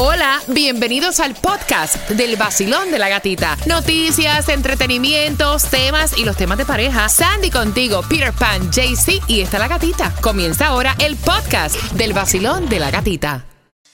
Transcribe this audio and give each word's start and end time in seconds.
Hola, 0.00 0.40
bienvenidos 0.46 1.18
al 1.18 1.34
podcast 1.34 2.08
del 2.10 2.36
vacilón 2.36 2.92
de 2.92 3.00
la 3.00 3.08
gatita. 3.08 3.56
Noticias, 3.66 4.48
entretenimientos, 4.48 5.64
temas 5.64 6.16
y 6.16 6.24
los 6.24 6.36
temas 6.36 6.56
de 6.56 6.64
pareja. 6.64 7.08
Sandy 7.08 7.50
contigo, 7.50 8.02
Peter 8.08 8.32
Pan, 8.32 8.70
JC 8.70 9.20
y 9.26 9.40
está 9.40 9.58
la 9.58 9.66
gatita. 9.66 10.14
Comienza 10.20 10.68
ahora 10.68 10.94
el 11.00 11.16
podcast 11.16 11.74
del 11.94 12.12
vacilón 12.12 12.68
de 12.68 12.78
la 12.78 12.92
gatita. 12.92 13.44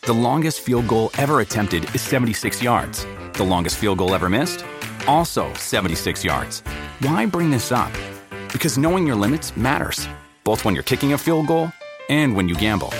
The 0.02 0.12
longest 0.12 0.60
field 0.60 0.86
goal 0.88 1.10
ever 1.16 1.40
attempted 1.40 1.84
is 1.94 2.02
76 2.02 2.62
yards. 2.62 3.06
The 3.38 3.44
longest 3.46 3.78
field 3.78 3.96
goal 3.96 4.14
ever 4.14 4.28
missed? 4.28 4.62
Also 5.06 5.46
76 5.54 6.22
yards. 6.22 6.62
Why 7.00 7.24
bring 7.24 7.50
this 7.50 7.72
up? 7.72 7.90
Because 8.52 8.78
knowing 8.78 9.06
your 9.06 9.16
limits 9.16 9.56
matters, 9.56 10.06
both 10.44 10.66
when 10.66 10.74
you're 10.74 10.84
kicking 10.84 11.14
a 11.14 11.18
field 11.18 11.46
goal 11.46 11.72
and 12.10 12.36
when 12.36 12.46
you 12.46 12.56
gamble. 12.56 12.92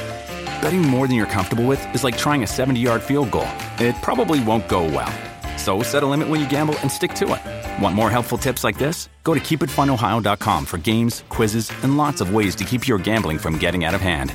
Betting 0.65 0.81
more 0.81 1.07
than 1.07 1.15
you're 1.15 1.27
comfortable 1.27 1.67
with 1.67 1.95
is 1.95 2.05
like 2.05 2.17
trying 2.17 2.43
a 2.43 2.46
70 2.46 2.81
yard 2.81 3.03
field 3.03 3.31
goal. 3.31 3.51
It 3.79 3.95
probably 4.01 4.43
won't 4.43 4.67
go 4.67 4.85
well. 4.85 5.13
So 5.59 5.82
set 5.82 6.03
a 6.03 6.07
limit 6.07 6.27
when 6.27 6.41
you 6.41 6.49
gamble 6.49 6.75
and 6.79 6.91
stick 6.91 7.13
to 7.17 7.35
it. 7.35 7.82
Want 7.82 7.95
more 7.95 8.11
helpful 8.11 8.39
tips 8.39 8.64
like 8.64 8.79
this? 8.79 9.11
Go 9.25 9.35
to 9.35 9.41
keepitfunohio.com 9.41 10.64
for 10.64 10.79
games, 10.79 11.22
quizzes, 11.29 11.71
and 11.82 11.99
lots 11.99 12.22
of 12.22 12.32
ways 12.32 12.55
to 12.55 12.64
keep 12.64 12.89
your 12.89 12.96
gambling 12.96 13.36
from 13.36 13.58
getting 13.58 13.85
out 13.85 13.95
of 13.95 14.00
hand. 14.00 14.35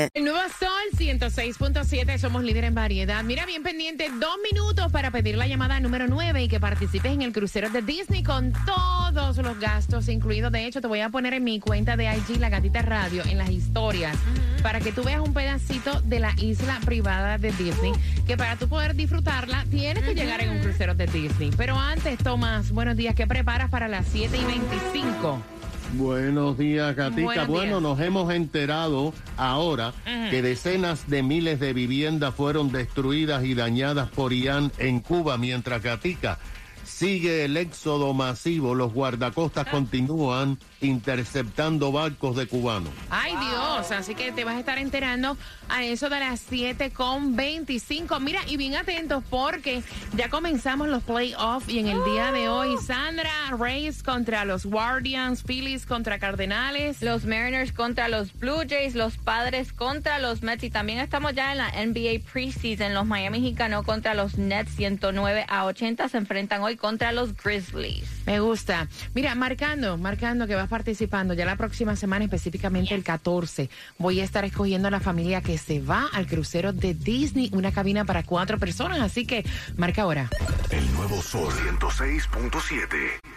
El 0.13 0.23
nuevo 0.23 0.39
Sol 0.59 0.97
106.7, 0.97 2.17
somos 2.17 2.43
líder 2.43 2.63
en 2.63 2.73
variedad. 2.73 3.23
Mira, 3.23 3.45
bien 3.45 3.61
pendiente, 3.61 4.09
dos 4.19 4.37
minutos 4.51 4.91
para 4.91 5.11
pedir 5.11 5.37
la 5.37 5.47
llamada 5.47 5.79
número 5.79 6.07
9 6.07 6.43
y 6.43 6.47
que 6.47 6.59
participes 6.59 7.11
en 7.11 7.21
el 7.21 7.31
crucero 7.31 7.69
de 7.69 7.81
Disney 7.81 8.23
con 8.23 8.53
todos 8.65 9.37
los 9.37 9.59
gastos 9.59 10.07
incluidos. 10.07 10.51
De 10.51 10.65
hecho, 10.65 10.81
te 10.81 10.87
voy 10.87 11.01
a 11.01 11.09
poner 11.09 11.33
en 11.33 11.43
mi 11.43 11.59
cuenta 11.59 11.97
de 11.97 12.05
IG, 12.05 12.39
La 12.39 12.49
Gatita 12.49 12.81
Radio, 12.81 13.23
en 13.25 13.37
las 13.37 13.49
historias, 13.49 14.17
para 14.63 14.79
que 14.79 14.91
tú 14.91 15.03
veas 15.03 15.21
un 15.21 15.33
pedacito 15.33 16.01
de 16.01 16.19
la 16.19 16.33
isla 16.37 16.79
privada 16.85 17.37
de 17.37 17.51
Disney, 17.51 17.91
que 18.25 18.37
para 18.37 18.55
tú 18.55 18.67
poder 18.67 18.95
disfrutarla 18.95 19.65
tienes 19.69 20.03
que 20.03 20.15
llegar 20.15 20.41
en 20.41 20.49
un 20.51 20.59
crucero 20.61 20.95
de 20.95 21.07
Disney. 21.07 21.51
Pero 21.55 21.77
antes, 21.77 22.17
Tomás, 22.19 22.71
buenos 22.71 22.95
días, 22.95 23.15
¿qué 23.15 23.27
preparas 23.27 23.69
para 23.69 23.87
las 23.87 24.07
7 24.07 24.37
y 24.37 24.45
25? 24.45 25.60
Buenos 25.93 26.57
días, 26.57 26.95
Gatica. 26.95 27.23
Buenos 27.23 27.47
bueno, 27.47 27.79
días. 27.79 27.81
nos 27.81 27.99
hemos 27.99 28.33
enterado 28.33 29.13
ahora 29.37 29.93
que 30.29 30.41
decenas 30.41 31.09
de 31.09 31.23
miles 31.23 31.59
de 31.59 31.73
viviendas 31.73 32.33
fueron 32.33 32.71
destruidas 32.71 33.43
y 33.43 33.53
dañadas 33.53 34.09
por 34.09 34.33
Ian 34.33 34.71
en 34.77 34.99
Cuba, 34.99 35.37
mientras 35.37 35.81
Gatica 35.83 36.39
sigue 36.83 37.45
el 37.45 37.57
éxodo 37.57 38.13
masivo. 38.13 38.75
Los 38.75 38.93
guardacostas 38.93 39.67
continúan 39.67 40.59
interceptando 40.81 41.91
barcos 41.91 42.35
de 42.35 42.47
cubanos. 42.47 42.91
Ay 43.09 43.31
Dios, 43.31 43.91
así 43.91 44.15
que 44.15 44.31
te 44.31 44.43
vas 44.43 44.55
a 44.55 44.59
estar 44.59 44.77
enterando 44.77 45.37
a 45.69 45.83
eso 45.83 46.09
de 46.09 46.19
las 46.19 46.39
7 46.39 46.91
con 46.91 47.35
25. 47.35 48.19
Mira, 48.19 48.41
y 48.47 48.57
bien 48.57 48.75
atentos 48.75 49.23
porque 49.29 49.83
ya 50.15 50.29
comenzamos 50.29 50.87
los 50.87 51.03
playoffs 51.03 51.69
y 51.69 51.79
en 51.79 51.87
el 51.87 52.03
día 52.03 52.31
de 52.31 52.49
hoy 52.49 52.75
Sandra 52.85 53.31
Reyes 53.57 54.03
contra 54.03 54.45
los 54.45 54.65
Guardians, 54.65 55.43
Phillies 55.43 55.85
contra 55.85 56.19
Cardenales. 56.19 57.01
Los 57.01 57.25
Mariners 57.25 57.71
contra 57.71 58.07
los 58.07 58.33
Blue 58.33 58.63
Jays, 58.67 58.95
los 58.95 59.17
Padres 59.17 59.71
contra 59.73 60.19
los 60.19 60.41
Mets 60.41 60.63
y 60.63 60.69
también 60.69 60.99
estamos 60.99 61.33
ya 61.33 61.51
en 61.51 61.59
la 61.59 61.71
NBA 61.71 62.31
preseason. 62.31 62.93
Los 62.93 63.05
Miami 63.05 63.53
ganó 63.53 63.83
contra 63.83 64.13
los 64.13 64.37
Nets 64.37 64.75
109 64.75 65.45
a 65.47 65.65
80 65.65 66.09
se 66.09 66.17
enfrentan 66.17 66.61
hoy 66.61 66.70
contra 66.77 67.11
los 67.11 67.35
Grizzlies. 67.35 68.07
Me 68.25 68.39
gusta. 68.39 68.87
Mira, 69.13 69.35
marcando, 69.35 69.97
marcando 69.97 70.47
que 70.47 70.55
vas 70.55 70.67
participando. 70.67 71.33
Ya 71.33 71.45
la 71.45 71.55
próxima 71.55 71.95
semana, 71.95 72.25
específicamente 72.25 72.93
el 72.93 73.03
14, 73.03 73.69
voy 73.97 74.19
a 74.19 74.23
estar 74.23 74.45
escogiendo 74.45 74.87
a 74.87 74.91
la 74.91 74.99
familia 74.99 75.41
que 75.41 75.57
se 75.57 75.79
va 75.81 76.07
al 76.13 76.27
crucero 76.27 76.73
de 76.73 76.93
Disney, 76.93 77.49
una 77.53 77.71
cabina 77.71 78.05
para 78.05 78.23
cuatro 78.23 78.57
personas. 78.57 78.99
Así 78.99 79.25
que 79.25 79.45
marca 79.77 80.03
ahora. 80.03 80.29
El 80.69 80.91
nuevo 80.93 81.21
Sol 81.21 81.51
106.7. 81.51 83.31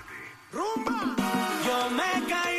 Yo 0.53 1.91
me 1.91 2.29
caí. 2.29 2.54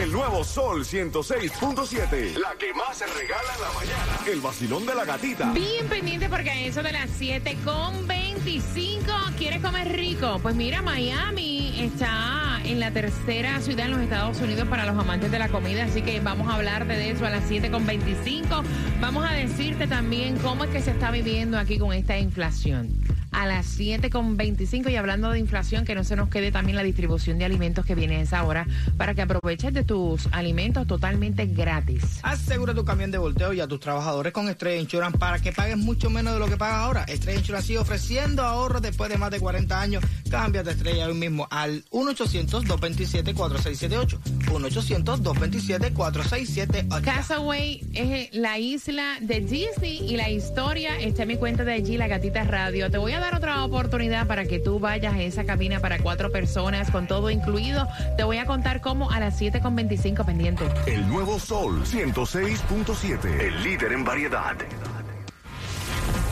El 0.00 0.12
nuevo 0.12 0.44
Sol 0.44 0.84
106.7. 0.84 2.38
La 2.38 2.54
que 2.56 2.72
más 2.72 2.98
se 2.98 3.06
regala 3.06 3.52
en 3.56 3.60
la 3.60 3.72
mañana. 3.72 4.18
El 4.30 4.40
vacilón 4.40 4.86
de 4.86 4.94
la 4.94 5.04
gatita. 5.04 5.50
Bien 5.52 5.88
pendiente 5.88 6.28
porque 6.28 6.50
a 6.50 6.60
eso 6.60 6.84
de 6.84 6.92
las 6.92 7.10
7 7.18 7.56
con 7.64 8.06
25 8.06 9.12
quieres 9.36 9.60
comer 9.60 9.90
rico. 9.90 10.38
Pues 10.40 10.54
mira, 10.54 10.82
Miami 10.82 11.80
está 11.80 12.60
en 12.64 12.78
la 12.78 12.92
tercera 12.92 13.60
ciudad 13.60 13.86
en 13.86 13.92
los 13.92 14.00
Estados 14.00 14.40
Unidos 14.40 14.68
para 14.68 14.86
los 14.86 14.96
amantes 14.96 15.32
de 15.32 15.38
la 15.40 15.48
comida, 15.48 15.86
así 15.86 16.02
que 16.02 16.20
vamos 16.20 16.46
a 16.48 16.54
hablar 16.54 16.86
de 16.86 17.10
eso 17.10 17.26
a 17.26 17.30
las 17.30 17.42
7 17.48 17.68
con 17.68 17.84
25. 17.84 18.62
Vamos 19.00 19.28
a 19.28 19.32
decirte 19.32 19.88
también 19.88 20.38
cómo 20.38 20.62
es 20.62 20.70
que 20.70 20.80
se 20.80 20.92
está 20.92 21.10
viviendo 21.10 21.58
aquí 21.58 21.76
con 21.76 21.92
esta 21.92 22.16
inflación. 22.16 23.07
A 23.38 23.46
las 23.46 23.66
7 23.66 24.10
con 24.10 24.36
25 24.36 24.90
y 24.90 24.96
hablando 24.96 25.30
de 25.30 25.38
inflación, 25.38 25.84
que 25.84 25.94
no 25.94 26.02
se 26.02 26.16
nos 26.16 26.28
quede 26.28 26.50
también 26.50 26.74
la 26.74 26.82
distribución 26.82 27.38
de 27.38 27.44
alimentos 27.44 27.86
que 27.86 27.94
viene 27.94 28.16
a 28.16 28.22
esa 28.22 28.42
hora 28.42 28.66
para 28.96 29.14
que 29.14 29.22
aproveches 29.22 29.72
de 29.72 29.84
tus 29.84 30.26
alimentos 30.32 30.88
totalmente 30.88 31.46
gratis. 31.46 32.18
Asegura 32.24 32.74
tu 32.74 32.84
camión 32.84 33.12
de 33.12 33.18
volteo 33.18 33.52
y 33.52 33.60
a 33.60 33.68
tus 33.68 33.78
trabajadores 33.78 34.32
con 34.32 34.48
Estrella 34.48 34.80
Insurance 34.80 35.18
para 35.18 35.38
que 35.38 35.52
pagues 35.52 35.78
mucho 35.78 36.10
menos 36.10 36.34
de 36.34 36.40
lo 36.40 36.48
que 36.48 36.56
pagas 36.56 36.78
ahora. 36.78 37.04
Estrella 37.04 37.38
Insurance 37.38 37.68
sigue 37.68 37.78
ofreciendo 37.78 38.42
ahorros 38.42 38.82
después 38.82 39.08
de 39.08 39.18
más 39.18 39.30
de 39.30 39.38
40 39.38 39.80
años. 39.80 40.02
Cámbiate 40.28 40.72
Estrella 40.72 41.06
hoy 41.06 41.14
mismo 41.14 41.46
al 41.48 41.84
1-800-227-4678. 41.90 44.18
1-800-227-4678. 44.46 47.02
Castaway 47.02 47.86
es 47.94 48.34
la 48.34 48.58
isla 48.58 49.18
de 49.20 49.42
Disney 49.42 50.04
y 50.08 50.16
la 50.16 50.28
historia 50.28 50.98
está 50.98 51.22
en 51.22 51.28
mi 51.28 51.36
cuenta 51.36 51.62
de 51.62 51.74
allí, 51.74 51.96
La 51.96 52.08
Gatita 52.08 52.42
Radio. 52.42 52.90
Te 52.90 52.98
voy 52.98 53.12
a 53.12 53.20
dar 53.20 53.27
otra 53.34 53.64
oportunidad 53.64 54.26
para 54.26 54.44
que 54.44 54.58
tú 54.58 54.80
vayas 54.80 55.14
a 55.14 55.22
esa 55.22 55.44
cabina 55.44 55.80
para 55.80 55.98
cuatro 55.98 56.30
personas 56.30 56.90
con 56.90 57.06
todo 57.06 57.30
incluido. 57.30 57.88
Te 58.16 58.24
voy 58.24 58.38
a 58.38 58.46
contar 58.46 58.80
cómo 58.80 59.10
a 59.10 59.20
las 59.20 59.36
7 59.38 59.60
con 59.60 59.76
25 59.76 60.24
pendiente. 60.24 60.64
El 60.86 61.08
nuevo 61.08 61.38
Sol 61.38 61.84
106.7. 61.84 63.40
El 63.40 63.62
líder 63.62 63.92
en 63.92 64.04
variedad. 64.04 64.56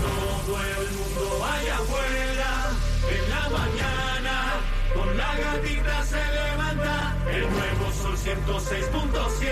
Todo 0.00 0.58
el 0.62 0.90
mundo 0.92 1.44
allá 1.44 1.74
afuera, 1.74 2.70
en 3.10 3.30
la 3.30 3.48
mañana, 3.58 4.34
con 4.94 5.16
la 5.16 5.36
gatita 5.36 6.04
se 6.04 6.16
levanta, 6.16 7.16
el 7.30 7.50
nuevo 7.50 7.92
sol 7.92 8.16
106.7, 8.16 9.50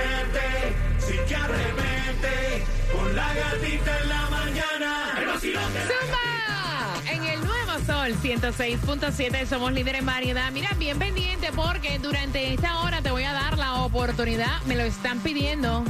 sí 0.99 1.19
que 1.27 1.35
arremete, 1.35 2.65
con 2.93 3.17
la 3.17 3.35
gatita 3.35 4.01
en 4.01 4.09
la 4.09 4.31
mañana, 4.31 5.19
el 5.19 5.27
vacilón 5.27 5.73
de 5.73 5.81
la 5.81 6.34
Sol 7.87 8.15
106.7 8.15 9.47
somos 9.47 9.73
líderes 9.73 10.01
en 10.01 10.07
variedad. 10.07 10.51
Mira, 10.53 10.71
bien 10.79 10.99
pendiente 10.99 11.51
porque 11.55 11.99
durante 11.99 12.55
esta 12.55 12.81
hora 12.81 13.03
te 13.03 13.11
voy 13.11 13.25
a 13.25 13.33
dar 13.33 13.59
la 13.59 13.83
oportunidad. 13.83 14.63
Me 14.67 14.75
lo 14.75 14.83
están 14.85 15.21
pidiendo. 15.21 15.85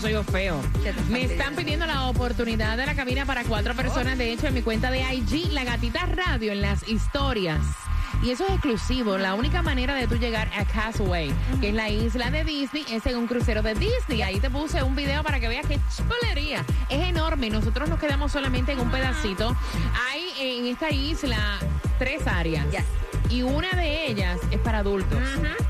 Soy 0.00 0.12
yo 0.12 0.24
feo. 0.24 0.60
¿Qué 0.82 0.92
te 0.92 1.00
están 1.00 1.12
Me 1.12 1.24
están 1.24 1.56
pidiendo 1.56 1.86
la 1.86 2.08
oportunidad 2.08 2.76
de 2.76 2.86
la 2.86 2.94
cabina 2.94 3.24
para 3.24 3.44
cuatro 3.44 3.74
personas. 3.74 4.18
De 4.18 4.30
hecho, 4.30 4.46
en 4.46 4.54
mi 4.54 4.62
cuenta 4.62 4.90
de 4.90 5.00
IG, 5.00 5.52
La 5.52 5.64
Gatita 5.64 6.06
Radio, 6.06 6.52
en 6.52 6.60
las 6.60 6.86
historias. 6.86 7.60
Y 8.22 8.30
eso 8.30 8.44
es 8.44 8.52
exclusivo. 8.52 9.18
La 9.18 9.34
única 9.34 9.62
manera 9.62 9.94
de 9.94 10.06
tú 10.06 10.16
llegar 10.16 10.48
a 10.56 10.64
Castaway, 10.64 11.32
que 11.60 11.70
es 11.70 11.74
la 11.74 11.88
isla 11.88 12.30
de 12.30 12.44
Disney, 12.44 12.84
es 12.88 13.04
en 13.06 13.16
un 13.16 13.26
crucero 13.26 13.62
de 13.62 13.74
Disney. 13.74 14.22
Ahí 14.22 14.38
te 14.38 14.48
puse 14.48 14.82
un 14.82 14.94
video 14.94 15.24
para 15.24 15.40
que 15.40 15.48
veas 15.48 15.66
qué 15.66 15.80
chulería. 15.96 16.64
Es 16.88 17.02
enorme. 17.08 17.50
Nosotros 17.50 17.88
nos 17.88 17.98
quedamos 17.98 18.30
solamente 18.30 18.72
en 18.72 18.80
un 18.80 18.90
pedacito. 18.92 19.56
Hay 20.08 20.31
en 20.42 20.66
esta 20.66 20.90
isla 20.90 21.58
tres 21.98 22.26
áreas. 22.26 22.66
Yes. 22.70 22.84
Y 23.30 23.40
una 23.42 23.70
de 23.70 24.08
ellas 24.08 24.38
es 24.50 24.58
para 24.58 24.78
adultos. 24.80 25.18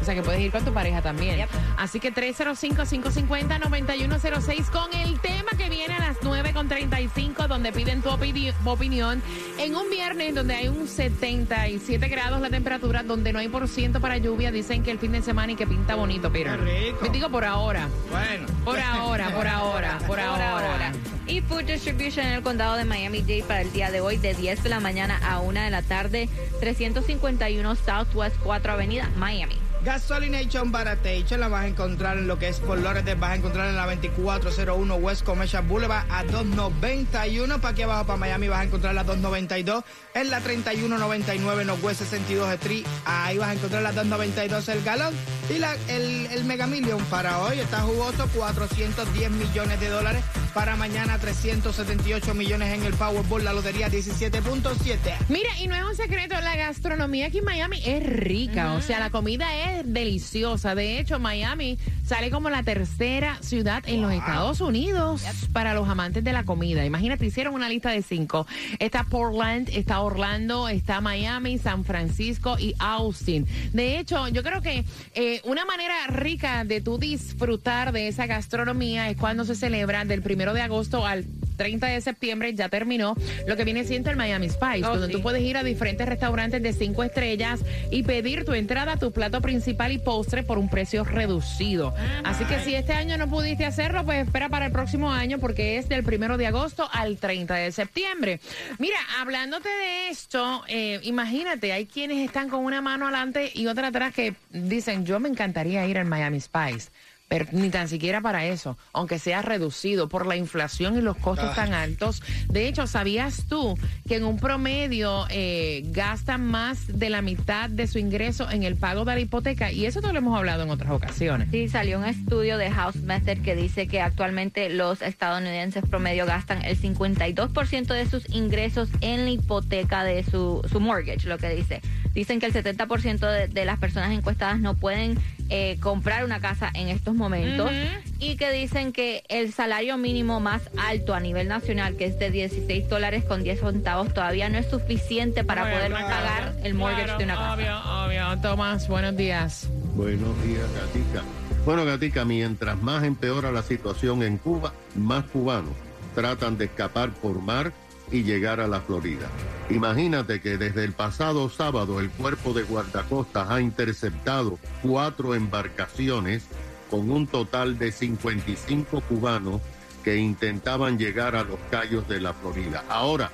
O 0.01 0.05
sea 0.05 0.15
que 0.17 0.23
puedes 0.23 0.41
ir 0.41 0.51
con 0.51 0.65
tu 0.65 0.73
pareja 0.73 1.01
también. 1.01 1.37
Yep. 1.37 1.49
Así 1.79 2.01
que 2.01 2.13
305-550-9106 2.13 4.69
con 4.71 4.93
el 4.95 5.21
tema 5.21 5.51
que 5.57 5.69
viene 5.69 5.95
a 5.95 6.01
las 6.01 6.19
9.35 6.21 7.47
donde 7.47 7.71
piden 7.73 8.03
tu 8.03 8.09
opini- 8.11 8.53
opinión. 8.65 9.23
En 9.59 9.77
un 9.77 9.89
viernes 9.91 10.35
donde 10.35 10.57
hay 10.57 10.67
un 10.69 10.89
77 10.89 12.09
grados 12.09 12.41
la 12.41 12.51
temperatura, 12.51 13.05
donde 13.05 13.33
no 13.33 13.39
hay 13.39 13.47
por 13.49 13.69
ciento 13.69 14.01
para 14.01 14.17
lluvia, 14.19 14.51
dicen 14.51 14.83
que 14.83 14.91
el 14.91 14.99
fin 14.99 15.13
de 15.13 15.23
semana 15.23 15.53
y 15.53 15.57
que 15.57 15.67
pinta 15.69 15.95
bonito, 15.95 16.33
pero 16.33 16.57
Qué 16.65 16.87
rico. 16.87 16.99
Me 17.03 17.11
digo 17.11 17.31
por 17.31 17.45
ahora. 17.45 17.87
Bueno. 18.11 18.47
Por 18.65 18.81
ahora, 18.81 19.31
por 19.31 19.47
ahora, 19.47 19.99
por 19.99 20.07
Por 20.09 20.19
ahora. 20.21 20.93
Ahora. 21.23 21.43
Food 21.49 21.65
Distribution 21.65 22.27
en 22.27 22.33
el 22.35 22.43
condado 22.43 22.77
de 22.77 22.85
Miami-Dade 22.85 23.45
para 23.47 23.63
el 23.63 23.73
día 23.73 23.91
de 23.91 24.01
hoy 24.01 24.17
de 24.17 24.35
10 24.35 24.63
de 24.63 24.69
la 24.69 24.81
mañana 24.81 25.21
a 25.23 25.41
1 25.41 25.61
de 25.61 25.71
la 25.71 25.83
tarde, 25.83 26.29
351 26.61 27.75
Southwest 27.77 28.37
4 28.43 28.73
Avenida, 28.73 29.11
Miami. 29.17 29.59
Gasolination 29.85 30.71
Baratation 30.71 31.41
la 31.41 31.49
vas 31.49 31.65
a 31.65 31.67
encontrar 31.67 32.17
en 32.17 32.29
lo 32.29 32.39
que 32.39 32.47
es 32.47 32.61
Fort 32.61 32.81
Lauderdale, 32.81 33.19
vas 33.19 33.33
a 33.33 33.35
encontrar 33.35 33.69
en 33.69 33.75
la 33.75 33.85
2401 33.87 34.95
West 34.95 35.25
Commercial 35.25 35.65
Boulevard 35.67 36.07
a 36.09 36.23
291. 36.23 37.61
Para 37.61 37.73
aquí 37.73 37.83
abajo, 37.83 38.07
para 38.07 38.17
Miami, 38.17 38.47
vas 38.47 38.61
a 38.61 38.65
encontrar 38.65 38.95
la 38.95 39.03
292. 39.03 39.83
En 40.15 40.31
la 40.31 40.41
3199 40.41 41.65
West 41.83 42.01
62 42.01 42.53
Street, 42.53 42.87
ahí 43.05 43.39
vas 43.39 43.49
a 43.49 43.53
encontrar 43.55 43.83
la 43.83 43.91
292 43.91 44.69
el 44.69 44.85
galón. 44.85 45.15
Y 45.51 45.59
la, 45.59 45.75
el, 45.89 46.27
el 46.27 46.45
Mega 46.45 46.67
Million 46.67 47.03
para 47.07 47.41
hoy 47.41 47.59
está 47.59 47.81
jugoso, 47.81 48.29
410 48.35 49.31
millones 49.31 49.81
de 49.81 49.89
dólares. 49.89 50.25
Para 50.55 50.77
mañana, 50.77 51.19
378 51.19 52.35
millones 52.35 52.75
en 52.75 52.85
el 52.85 52.93
Powerball, 52.93 53.43
la 53.43 53.53
lotería 53.55 53.89
17.7. 53.89 54.99
Mira, 55.29 55.49
y 55.59 55.67
no 55.67 55.75
es 55.75 55.83
un 55.83 55.97
secreto, 55.97 56.39
la 56.41 56.57
gastronomía 56.57 57.27
aquí 57.27 57.39
en 57.39 57.45
Miami 57.45 57.81
es 57.85 58.05
rica, 58.05 58.75
o 58.75 58.83
sea, 58.83 59.01
la 59.01 59.09
comida 59.11 59.47
es 59.73 59.93
deliciosa. 59.93 60.75
De 60.75 60.99
hecho, 60.99 61.19
Miami 61.19 61.79
sale 62.05 62.31
como 62.31 62.51
la 62.51 62.63
tercera 62.63 63.39
ciudad 63.41 63.83
en 63.87 64.03
los 64.03 64.13
Estados 64.13 64.61
Unidos 64.61 65.23
para 65.55 65.73
los 65.73 65.89
amantes 65.89 66.23
de 66.23 66.33
la 66.33 66.45
comida. 66.45 66.85
Imagínate, 66.85 67.25
hicieron 67.25 67.55
una 67.55 67.69
lista 67.71 67.91
de 67.91 68.03
cinco. 68.03 68.47
Está 68.79 69.05
Portland, 69.05 69.71
está 69.73 70.01
Orlando, 70.01 70.69
está 70.69 71.01
Miami, 71.01 71.59
San 71.59 71.85
Francisco 71.85 72.59
y 72.59 72.75
Austin. 72.79 73.47
De 73.73 73.99
hecho, 73.99 74.29
yo 74.29 74.43
creo 74.43 74.61
que 74.61 74.85
eh, 75.15 75.32
una 75.45 75.65
manera 75.65 75.95
rica 76.09 76.65
de 76.65 76.81
tú 76.81 76.99
disfrutar 76.99 77.93
de 77.93 78.09
esa 78.09 78.27
gastronomía 78.27 79.09
es 79.09 79.17
cuando 79.17 79.45
se 79.45 79.55
celebra 79.55 80.05
del 80.05 80.23
primero 80.23 80.53
de 80.53 80.63
agosto 80.63 81.07
al 81.07 81.25
30 81.57 81.87
de 81.87 82.01
septiembre 82.01 82.55
ya 82.55 82.69
terminó 82.69 83.15
lo 83.47 83.57
que 83.57 83.65
viene 83.65 83.85
siendo 83.85 84.11
el 84.11 84.17
Miami 84.17 84.49
Spice, 84.49 84.85
Oh, 84.85 84.91
donde 84.93 85.07
sí. 85.09 85.13
tú 85.13 85.23
puedes 85.23 85.43
ir 85.43 85.57
a 85.57 85.63
diferentes 85.65 86.07
restaurantes 86.09 86.63
de 86.63 86.73
cinco 86.73 87.03
estrellas 87.05 87.61
y 87.91 88.03
pedir 88.03 88.45
tu 88.45 88.53
entrada, 88.55 88.97
tu 88.97 89.13
plato 89.13 89.41
principal 89.41 89.93
y 89.93 89.99
postre 89.99 90.43
por 90.43 90.59
un 90.59 90.69
precio 90.69 91.05
reducido. 91.05 91.95
Así 92.25 92.45
que 92.45 92.61
si 92.61 92.75
este 92.75 92.93
año 92.93 93.17
no 93.17 93.29
pudiste 93.29 93.65
hacerlo, 93.65 94.05
pues 94.05 94.25
espera 94.27 94.49
para 94.49 94.67
el 94.67 94.73
próximo 94.73 95.11
año 95.13 95.39
porque 95.39 95.79
es 95.79 95.89
del 95.89 96.03
primero 96.05 96.37
de 96.37 96.47
agosto 96.47 96.89
al 96.93 97.19
30 97.19 97.55
de 97.55 97.73
septiembre. 97.73 98.41
Mira, 98.79 98.97
hablándote 99.21 99.69
de 99.69 100.09
esto, 100.09 100.63
eh, 100.69 101.01
imagínate, 101.03 101.73
hay 101.73 101.87
quienes 101.87 102.19
están 102.25 102.49
con 102.49 102.65
una 102.65 102.81
mano 102.81 103.07
adelante 103.07 103.51
y 103.55 103.67
otra 103.67 103.89
atrás 103.89 104.15
que 104.15 104.35
dicen, 104.51 105.05
yo 105.07 105.21
me 105.21 105.29
encantaría 105.29 105.87
ir 105.87 105.99
al 105.99 106.07
Miami 106.07 106.41
Spice. 106.41 106.91
Pero 107.33 107.47
ni 107.53 107.71
tan 107.71 107.89
siquiera 107.89 108.21
para 108.21 108.45
eso, 108.45 108.77
aunque 108.93 109.19
sea 109.19 109.41
reducido 109.41 110.07
por 110.07 110.27
la 110.27 110.37
inflación 110.37 110.99
y 110.99 111.01
los 111.01 111.17
costos 111.17 111.55
tan 111.55 111.73
altos. 111.73 112.23
De 112.51 112.69
hecho, 112.69 112.87
¿sabías 112.87 113.45
tú 113.49 113.75
que 114.07 114.17
en 114.17 114.25
un 114.25 114.37
promedio 114.37 115.25
eh, 115.31 115.83
gastan 115.87 116.47
más 116.47 116.87
de 116.89 117.09
la 117.09 117.23
mitad 117.23 117.71
de 117.71 117.87
su 117.87 117.99
ingreso 117.99 118.51
en 118.51 118.65
el 118.65 118.77
pago 118.77 119.07
de 119.07 119.15
la 119.15 119.21
hipoteca? 119.21 119.73
Y 119.73 119.87
eso 119.87 120.03
te 120.03 120.13
lo 120.13 120.19
hemos 120.19 120.37
hablado 120.37 120.65
en 120.65 120.69
otras 120.69 120.91
ocasiones. 120.91 121.49
Sí, 121.51 121.71
salió 121.71 122.01
un 122.01 122.05
estudio 122.05 122.59
de 122.59 122.71
House 122.71 122.97
Method 122.97 123.39
que 123.43 123.57
dice 123.57 123.89
que 123.89 124.03
actualmente 124.03 124.69
los 124.69 125.01
estadounidenses 125.01 125.85
promedio 125.89 126.27
gastan 126.27 126.63
el 126.63 126.79
52% 126.79 127.95
de 127.95 128.11
sus 128.11 128.29
ingresos 128.29 128.91
en 129.01 129.25
la 129.25 129.31
hipoteca 129.31 130.05
de 130.05 130.23
su, 130.23 130.61
su 130.71 130.81
mortgage, 130.81 131.27
lo 131.27 131.39
que 131.39 131.49
dice. 131.49 131.81
Dicen 132.13 132.41
que 132.41 132.45
el 132.47 132.53
70% 132.53 133.21
de, 133.21 133.49
de 133.49 133.65
las 133.65 133.79
personas 133.79 134.11
encuestadas 134.11 134.61
no 134.61 134.75
pueden 134.75 135.19
eh, 135.55 135.77
comprar 135.81 136.25
una 136.25 136.41
casa 136.41 136.71
en 136.73 136.89
estos 136.89 137.15
momentos 137.15 137.71
y 138.19 138.37
que 138.37 138.51
dicen 138.53 138.91
que 138.91 139.23
el 139.29 139.53
salario 139.53 139.99
mínimo 139.99 140.41
más 140.41 140.63
alto 140.79 141.13
a 141.13 141.21
nivel 141.21 141.47
nacional, 141.47 141.97
que 141.97 142.07
es 142.07 142.19
de 142.19 142.31
16 142.31 142.89
dólares 142.89 143.23
con 143.25 143.43
10 143.43 143.61
centavos, 143.61 144.15
todavía 144.15 144.49
no 144.49 144.57
es 144.57 144.71
suficiente 144.71 145.45
para 145.45 145.65
poder 145.65 145.91
claro, 145.91 146.07
pagar 146.07 146.55
el 146.65 146.73
mortgage 146.73 147.05
claro, 147.05 147.19
de 147.19 147.25
una 147.25 147.35
casa. 147.35 147.53
Obvio, 147.53 148.29
obvio. 148.31 148.41
Tomás, 148.41 148.89
buenos 148.89 149.15
días. 149.15 149.69
Buenos 149.95 150.43
días, 150.43 150.65
Gatica. 150.73 151.23
Bueno, 151.67 151.85
Gatica, 151.85 152.25
mientras 152.25 152.81
más 152.81 153.05
empeora 153.05 153.53
la 153.53 153.63
situación 153.63 154.23
en 154.23 154.39
Cuba, 154.39 154.73
más 154.97 155.25
cubanos 155.25 155.75
tratan 156.15 156.57
de 156.57 156.65
escapar 156.65 157.11
por 157.11 157.43
mar 157.43 157.75
y 158.11 158.23
llegar 158.23 158.61
a 158.61 158.69
la 158.69 158.81
Florida. 158.81 159.29
Imagínate 159.71 160.41
que 160.41 160.59
desde 160.59 160.85
el 160.85 160.93
pasado 160.93 161.49
sábado 161.49 162.01
el 162.01 162.11
cuerpo 162.11 162.53
de 162.53 162.63
guardacostas 162.63 163.51
ha 163.51 163.61
interceptado 163.61 164.59
cuatro 164.83 165.35
embarcaciones 165.35 166.45
con 166.91 167.11
un 167.11 167.27
total 167.27 167.79
de 167.79 167.91
55 167.91 169.01
cubanos 169.03 169.61
que 170.05 170.17
intentaban 170.17 170.99
llegar 170.99 171.37
a 171.37 171.45
los 171.45 171.59
callos 171.71 172.07
de 172.09 172.21
la 172.21 172.35
Florida. 172.35 172.85
Ahora, 172.89 173.31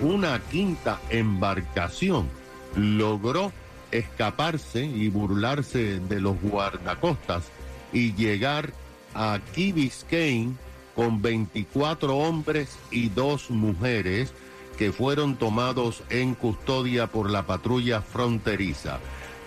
una 0.00 0.38
quinta 0.50 1.00
embarcación 1.08 2.28
logró 2.76 3.52
escaparse 3.90 4.84
y 4.84 5.08
burlarse 5.08 6.00
de 6.00 6.20
los 6.20 6.40
guardacostas 6.40 7.44
y 7.92 8.12
llegar 8.14 8.72
a 9.14 9.40
Key 9.54 9.72
Biscayne 9.72 10.54
con 11.00 11.22
24 11.22 12.14
hombres 12.14 12.78
y 12.90 13.08
dos 13.08 13.48
mujeres 13.48 14.34
que 14.76 14.92
fueron 14.92 15.36
tomados 15.36 16.02
en 16.10 16.34
custodia 16.34 17.06
por 17.06 17.30
la 17.30 17.46
patrulla 17.46 18.02
fronteriza. 18.02 18.98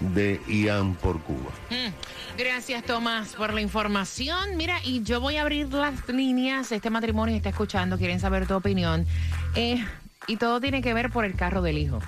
de 0.00 0.40
Ian 0.48 0.96
por 0.96 1.20
Cuba. 1.20 1.52
Mm. 1.70 1.92
Gracias, 2.36 2.82
Tomás, 2.82 3.36
por 3.36 3.54
la 3.54 3.60
información. 3.60 4.56
Mira, 4.56 4.80
y 4.82 5.04
yo 5.04 5.20
voy 5.20 5.36
a 5.36 5.42
abrir 5.42 5.72
las 5.72 6.08
líneas. 6.08 6.72
Este 6.72 6.90
matrimonio 6.90 7.36
está 7.36 7.50
escuchando, 7.50 7.98
quieren 7.98 8.18
saber 8.18 8.48
tu 8.48 8.56
opinión. 8.56 9.06
Eh, 9.54 9.86
y 10.26 10.38
todo 10.38 10.60
tiene 10.60 10.82
que 10.82 10.92
ver 10.92 11.08
por 11.12 11.24
el 11.24 11.36
carro 11.36 11.62
del 11.62 11.78
hijo. 11.78 12.00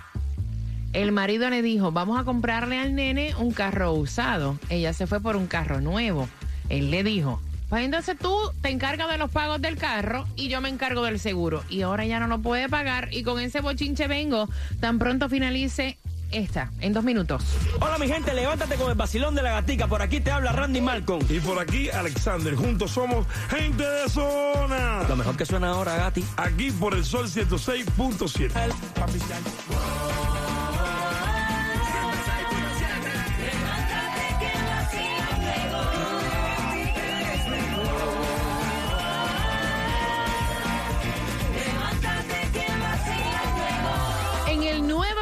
El 0.92 1.12
marido 1.12 1.48
le 1.50 1.62
dijo, 1.62 1.92
vamos 1.92 2.18
a 2.18 2.24
comprarle 2.24 2.80
al 2.80 2.96
nene 2.96 3.36
un 3.36 3.52
carro 3.52 3.92
usado. 3.92 4.58
Ella 4.70 4.92
se 4.92 5.06
fue 5.06 5.20
por 5.20 5.36
un 5.36 5.46
carro 5.46 5.80
nuevo. 5.80 6.28
Él 6.68 6.90
le 6.90 7.04
dijo, 7.04 7.40
pues 7.70 7.84
entonces 7.84 8.18
tú 8.18 8.36
te 8.60 8.68
encargas 8.68 9.08
de 9.08 9.16
los 9.16 9.30
pagos 9.30 9.62
del 9.62 9.78
carro 9.78 10.26
y 10.34 10.48
yo 10.48 10.60
me 10.60 10.68
encargo 10.68 11.04
del 11.04 11.20
seguro. 11.20 11.62
Y 11.70 11.82
ahora 11.82 12.04
ya 12.04 12.18
no 12.20 12.26
lo 12.26 12.40
puede 12.42 12.68
pagar 12.68 13.08
y 13.12 13.22
con 13.22 13.40
ese 13.40 13.60
bochinche 13.60 14.08
vengo 14.08 14.48
tan 14.80 14.98
pronto 14.98 15.28
finalice 15.28 15.96
esta, 16.32 16.70
en 16.80 16.92
dos 16.92 17.04
minutos. 17.04 17.44
Hola 17.80 17.98
mi 17.98 18.08
gente, 18.08 18.34
levántate 18.34 18.74
con 18.76 18.90
el 18.90 18.96
vacilón 18.96 19.34
de 19.34 19.42
la 19.42 19.52
gatica. 19.52 19.86
Por 19.86 20.02
aquí 20.02 20.20
te 20.20 20.30
habla 20.30 20.52
Randy 20.52 20.80
Malcolm. 20.80 21.24
Y 21.28 21.38
por 21.40 21.58
aquí 21.60 21.88
Alexander. 21.90 22.54
Juntos 22.56 22.90
somos 22.90 23.26
gente 23.48 23.84
de 23.84 24.08
zona. 24.08 25.04
Lo 25.08 25.16
mejor 25.16 25.36
que 25.36 25.46
suena 25.46 25.70
ahora, 25.70 25.96
Gati. 25.96 26.24
Aquí 26.36 26.70
por 26.72 26.94
el 26.94 27.04
sol 27.04 27.28
106.7. 27.28 28.50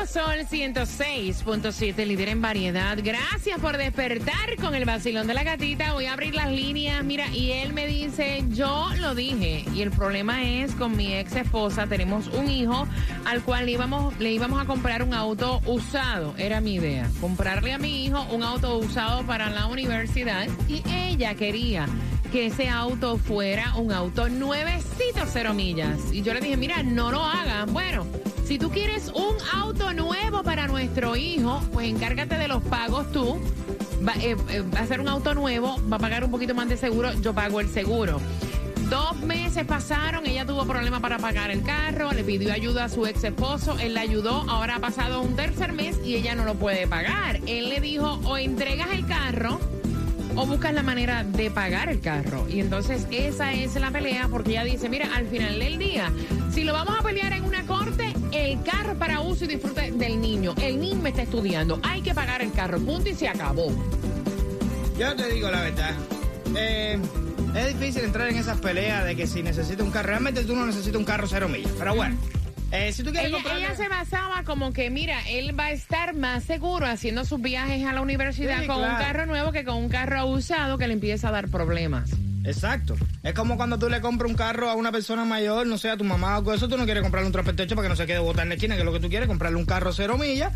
sol 0.09 0.47
106.7, 0.51 2.07
líder 2.07 2.29
en 2.29 2.41
variedad. 2.41 2.97
Gracias 3.03 3.61
por 3.61 3.77
despertar 3.77 4.57
con 4.59 4.75
el 4.75 4.87
vacilón 4.87 5.27
de 5.27 5.35
la 5.35 5.43
gatita. 5.43 5.93
Voy 5.93 6.07
a 6.07 6.15
abrir 6.15 6.35
las 6.35 6.51
líneas. 6.51 7.05
Mira, 7.05 7.29
y 7.29 7.53
él 7.53 7.75
me 7.75 7.87
dice, 7.87 8.43
yo 8.49 8.89
lo 9.01 9.15
dije. 9.15 9.65
Y 9.75 9.83
el 9.83 9.91
problema 9.91 10.43
es 10.45 10.75
con 10.75 10.97
mi 10.97 11.15
ex 11.15 11.37
esposa, 11.37 11.87
tenemos 11.87 12.29
un 12.29 12.49
hijo 12.49 12.89
al 13.27 13.43
cual 13.43 13.67
le 13.67 13.73
íbamos, 13.73 14.19
le 14.19 14.33
íbamos 14.33 14.63
a 14.63 14.65
comprar 14.65 15.03
un 15.03 15.13
auto 15.13 15.61
usado. 15.67 16.35
Era 16.39 16.63
mi 16.63 16.77
idea. 16.77 17.11
Comprarle 17.21 17.75
a 17.75 17.79
mi 17.79 18.07
hijo 18.07 18.27
un 18.31 18.43
auto 18.43 18.79
usado 18.79 19.25
para 19.27 19.51
la 19.51 19.67
universidad. 19.67 20.49
Y 20.69 20.83
ella 20.91 21.35
quería 21.35 21.87
que 22.33 22.47
ese 22.47 22.71
auto 22.71 23.19
fuera 23.19 23.75
un 23.77 23.93
auto 23.93 24.29
nuevecito 24.31 25.21
cero 25.27 25.53
millas. 25.53 25.99
Y 26.13 26.23
yo 26.23 26.33
le 26.33 26.41
dije, 26.41 26.57
mira, 26.57 26.83
no 26.83 27.11
lo 27.11 27.23
hagan. 27.23 27.73
Bueno, 27.75 28.07
si 28.49 28.59
tú 28.59 28.71
quieres 28.71 29.13
un 29.15 29.37
auto 29.53 29.93
nuevo 29.93 30.43
para 30.43 30.67
nuestro 30.67 31.17
hijo, 31.17 31.61
pues 31.71 31.87
encárgate 31.87 32.39
de 32.39 32.49
los 32.49 32.63
pagos 32.63 33.13
tú. 33.13 33.39
Va, 34.07 34.15
eh, 34.15 34.37
eh, 34.49 34.63
va 34.75 34.81
a 34.81 34.87
ser 34.87 35.03
un 35.03 35.09
auto 35.09 35.35
nuevo, 35.35 35.77
va 35.93 35.97
a 35.97 35.99
pagar 35.99 36.25
un 36.25 36.31
poquito 36.31 36.55
más 36.55 36.67
de 36.67 36.79
seguro, 36.79 37.13
yo 37.21 37.35
pago 37.35 37.61
el 37.61 37.69
seguro. 37.69 38.23
Dos 38.89 39.19
meses 39.19 39.67
pasaron, 39.67 40.25
ella 40.25 40.47
tuvo 40.47 40.65
problemas 40.65 41.03
para 41.03 41.19
pagar 41.19 41.51
el 41.51 41.63
carro, 41.63 42.11
le 42.13 42.25
pidió 42.25 42.51
ayuda 42.51 42.85
a 42.85 42.89
su 42.89 43.05
ex 43.05 43.23
esposo, 43.23 43.77
él 43.81 43.93
la 43.93 44.01
ayudó, 44.01 44.49
ahora 44.49 44.77
ha 44.77 44.81
pasado 44.81 45.21
un 45.21 45.37
tercer 45.37 45.75
mes 45.75 45.99
y 46.03 46.15
ella 46.15 46.35
no 46.35 46.47
lo 46.47 46.55
puede 46.55 46.87
pagar. 46.87 47.41
Él 47.45 47.69
le 47.69 47.83
dijo, 47.83 48.19
o 48.25 48.39
entregas 48.39 48.89
el 48.95 49.07
carro 49.07 49.61
o 50.39 50.47
buscas 50.47 50.73
la 50.73 50.85
manera 50.85 51.25
de 51.25 51.51
pagar 51.51 51.89
el 51.89 52.01
carro. 52.01 52.47
Y 52.49 52.61
entonces 52.61 53.09
esa 53.11 53.53
es 53.53 53.75
la 53.75 53.91
pelea 53.91 54.29
porque 54.31 54.53
ella 54.53 54.63
dice, 54.63 54.89
mira, 54.89 55.13
al 55.15 55.27
final 55.27 55.59
del 55.59 55.79
día, 55.79 56.13
si 56.53 56.63
lo 56.63 56.73
vamos 56.73 56.95
a 56.97 57.03
pelear 57.03 57.33
en 57.33 57.43
una 57.43 57.67
corte, 57.67 58.15
el 58.31 58.63
carro 58.63 58.95
para 58.95 59.21
uso 59.21 59.47
y 59.47 59.49
disfrute 59.49 59.91
del 59.91 60.21
niño. 60.21 60.55
El 60.63 60.79
niño 60.79 61.05
está 61.09 61.23
estudiando, 61.23 61.81
hay 61.83 62.03
que 62.03 62.15
pagar 62.15 62.41
el 62.41 62.53
carro, 62.53 62.79
punto 62.79 63.09
y 63.09 63.15
se 63.15 63.27
acabó. 63.27 63.73
Yo 64.97 65.17
te 65.17 65.29
digo 65.29 65.51
la 65.51 65.61
verdad. 65.61 65.95
Eh, 66.57 67.01
es 67.57 67.79
difícil 67.79 68.05
entrar 68.05 68.29
en 68.29 68.37
esas 68.37 68.61
peleas 68.61 69.05
de 69.05 69.17
que 69.17 69.27
si 69.27 69.43
necesitas 69.43 69.85
un 69.85 69.91
carro. 69.91 70.09
Realmente 70.09 70.45
tú 70.45 70.55
no 70.55 70.67
necesitas 70.67 70.99
un 70.99 71.05
carro 71.05 71.27
cero 71.27 71.49
millas. 71.49 71.73
Pero 71.77 71.97
bueno. 71.97 72.17
Eh, 72.71 72.93
si 72.93 73.03
tú 73.03 73.11
quieres 73.13 73.31
Ella, 73.31 73.39
comprarle- 73.39 73.65
ella 73.67 73.75
se 73.77 73.89
basaba 73.89 74.43
como 74.45 74.73
que, 74.75 74.91
mira, 74.91 75.19
él 75.29 75.59
va 75.59 75.67
a 75.67 75.73
estar 75.73 76.15
más 76.15 76.45
seguro 76.45 76.87
haciendo 76.87 77.25
sus 77.25 77.41
viajes 77.41 77.85
a 77.87 77.93
la 77.95 78.03
universidad 78.03 78.61
Sí, 78.61 78.67
con 78.67 78.77
un 78.79 78.85
carro 78.97 79.25
nuevo 79.27 79.53
que 79.53 79.65
con 79.65 79.77
un 79.77 79.89
carro 79.89 80.27
usado 80.27 80.77
que 80.77 80.87
le 80.87 80.93
empieza 80.93 81.29
a 81.29 81.33
dar 81.33 81.49
problemas. 81.49 82.11
Exacto. 82.45 82.95
Es 83.23 83.35
como 83.35 83.57
cuando 83.57 83.79
tú 83.79 83.89
le 83.91 84.01
compras 84.01 84.31
un 84.31 84.37
carro 84.37 84.71
a 84.71 84.75
una 84.75 84.93
persona 84.93 85.25
mayor, 85.25 85.67
no 85.67 85.77
sé, 85.77 85.91
a 85.91 85.97
tu 85.97 86.05
mamá 86.05 86.39
o 86.39 86.45
con 86.45 86.55
eso, 86.55 86.69
tú 86.69 86.79
no 86.79 86.85
quieres 86.85 87.03
comprarle 87.03 87.27
un 87.27 87.33
transportecho 87.33 87.75
para 87.75 87.87
que 87.87 87.91
no 87.91 87.97
se 87.97 88.07
quede 88.07 88.19
botar 88.21 88.45
en 88.45 88.51
la 88.51 88.55
esquina, 88.55 88.75
que 88.75 88.81
es 88.83 88.87
lo 88.87 88.93
que 88.93 89.01
tú 89.01 89.09
quieres, 89.09 89.29
comprarle 89.29 89.57
un 89.59 89.67
carro 89.67 89.93
cero 89.93 90.17
millas 90.19 90.53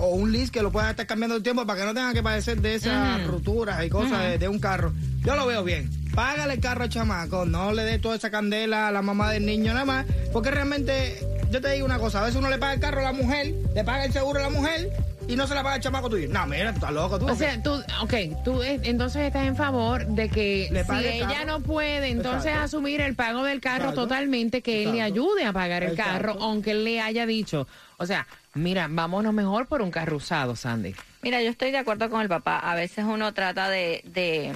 o 0.00 0.08
un 0.14 0.32
lease 0.32 0.50
que 0.50 0.62
lo 0.62 0.72
puedas 0.72 0.90
estar 0.90 1.06
cambiando 1.06 1.36
el 1.36 1.42
tiempo 1.42 1.66
para 1.66 1.80
que 1.80 1.86
no 1.86 1.94
tenga 1.94 2.12
que 2.14 2.22
padecer 2.22 2.60
de 2.60 2.76
esas 2.76 3.24
rupturas 3.26 3.84
y 3.84 3.88
cosas 3.90 4.20
de, 4.22 4.38
de 4.38 4.48
un 4.48 4.58
carro. 4.58 4.92
Yo 5.24 5.36
lo 5.36 5.46
veo 5.46 5.62
bien. 5.64 5.90
Págale 6.14 6.54
el 6.54 6.60
carro 6.60 6.82
al 6.84 6.88
chamaco, 6.88 7.44
no 7.44 7.72
le 7.72 7.84
des 7.84 8.00
toda 8.00 8.16
esa 8.16 8.30
candela 8.30 8.88
a 8.88 8.90
la 8.90 9.02
mamá 9.02 9.30
del 9.30 9.46
niño 9.46 9.72
nada 9.74 9.84
más, 9.84 10.06
porque 10.32 10.50
realmente, 10.50 11.20
yo 11.50 11.60
te 11.60 11.72
digo 11.72 11.86
una 11.86 11.98
cosa, 11.98 12.20
a 12.20 12.24
veces 12.24 12.36
uno 12.36 12.50
le 12.50 12.58
paga 12.58 12.74
el 12.74 12.80
carro 12.80 13.00
a 13.00 13.04
la 13.04 13.12
mujer, 13.12 13.52
le 13.74 13.84
paga 13.84 14.04
el 14.04 14.12
seguro 14.12 14.38
a 14.40 14.42
la 14.42 14.50
mujer 14.50 14.90
y 15.28 15.36
no 15.36 15.46
se 15.46 15.54
la 15.54 15.62
paga 15.62 15.76
el 15.76 15.82
chamaco 15.82 16.08
tuyo. 16.08 16.28
No, 16.30 16.46
mira, 16.46 16.70
tú 16.70 16.76
estás 16.76 16.92
loco, 16.92 17.18
tú. 17.18 17.26
O 17.28 17.34
sea, 17.34 17.62
tú, 17.62 17.72
ok, 18.02 18.14
tú 18.44 18.62
entonces 18.62 19.22
estás 19.26 19.46
en 19.46 19.56
favor 19.56 20.06
de 20.06 20.28
que 20.28 20.68
Le 20.70 20.84
si 20.84 20.92
ella 21.06 21.28
carro. 21.28 21.46
no 21.46 21.60
puede, 21.60 22.08
entonces 22.08 22.46
Exacto. 22.52 22.64
asumir 22.76 23.00
el 23.00 23.14
pago 23.14 23.44
del 23.44 23.60
carro 23.60 23.90
Exacto. 23.90 24.02
totalmente, 24.02 24.62
que 24.62 24.84
él 24.84 24.92
le 24.92 25.02
ayude 25.02 25.44
a 25.44 25.52
pagar 25.52 25.82
el 25.82 25.90
Exacto. 25.92 26.12
carro, 26.12 26.36
aunque 26.40 26.70
él 26.72 26.84
le 26.84 27.00
haya 27.00 27.26
dicho, 27.26 27.66
o 27.98 28.06
sea, 28.06 28.26
mira, 28.54 28.86
vámonos 28.90 29.34
mejor 29.34 29.66
por 29.66 29.82
un 29.82 29.90
carro 29.90 30.16
usado, 30.16 30.56
Sandy. 30.56 30.94
Mira, 31.22 31.42
yo 31.42 31.50
estoy 31.50 31.72
de 31.72 31.78
acuerdo 31.78 32.08
con 32.10 32.20
el 32.22 32.28
papá. 32.28 32.58
A 32.58 32.74
veces 32.74 33.04
uno 33.06 33.34
trata 33.34 33.68
de, 33.68 34.02
de 34.04 34.54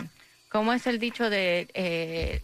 ¿cómo 0.49 0.73
es 0.73 0.87
el 0.87 0.99
dicho 0.99 1.29
de 1.29 1.69
eh, 1.75 2.41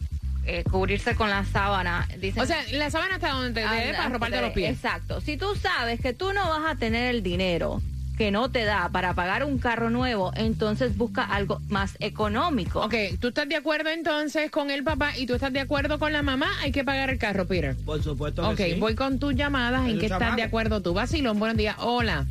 eh, 0.49 0.63
cubrirse 0.63 1.15
con 1.15 1.29
la 1.29 1.45
sábana? 1.45 2.07
Dicen, 2.19 2.41
O 2.41 2.45
sea, 2.45 2.57
la 2.71 2.89
sábana 2.89 3.15
está 3.15 3.29
donde 3.31 3.53
te 3.53 3.59
dé 3.67 3.95
Anda, 3.95 4.19
para 4.19 4.35
de- 4.37 4.41
los 4.41 4.51
pies. 4.53 4.71
Exacto. 4.75 5.21
Si 5.21 5.37
tú 5.37 5.55
sabes 5.55 5.99
que 6.01 6.13
tú 6.13 6.33
no 6.33 6.49
vas 6.49 6.71
a 6.71 6.75
tener 6.75 7.13
el 7.13 7.21
dinero 7.23 7.81
que 8.17 8.31
no 8.31 8.51
te 8.51 8.65
da 8.65 8.89
para 8.89 9.13
pagar 9.13 9.45
un 9.45 9.59
carro 9.59 9.89
nuevo, 9.89 10.33
entonces 10.35 10.97
busca 10.97 11.23
algo 11.23 11.61
más 11.69 11.95
económico. 12.01 12.81
Ok, 12.83 12.93
tú 13.21 13.29
estás 13.29 13.47
de 13.47 13.55
acuerdo 13.55 13.89
entonces 13.91 14.51
con 14.51 14.71
el 14.71 14.83
papá 14.83 15.15
y 15.17 15.25
tú 15.25 15.35
estás 15.35 15.53
de 15.53 15.61
acuerdo 15.61 15.99
con 15.99 16.11
la 16.11 16.21
mamá, 16.21 16.49
hay 16.61 16.73
que 16.73 16.83
pagar 16.83 17.09
el 17.09 17.17
carro, 17.17 17.47
Peter. 17.47 17.77
Por 17.85 18.03
supuesto 18.03 18.45
Ok, 18.49 18.57
que 18.57 18.73
sí. 18.73 18.79
voy 18.79 18.95
con 18.95 19.19
tus 19.19 19.35
llamadas. 19.35 19.87
¿En 19.87 19.99
qué 19.99 20.07
estás 20.07 20.19
chamaco. 20.19 20.35
de 20.35 20.43
acuerdo 20.43 20.81
tú? 20.81 20.93
Vacilón, 20.93 21.39
buenos 21.39 21.55
días. 21.55 21.77
Hola. 21.79 22.25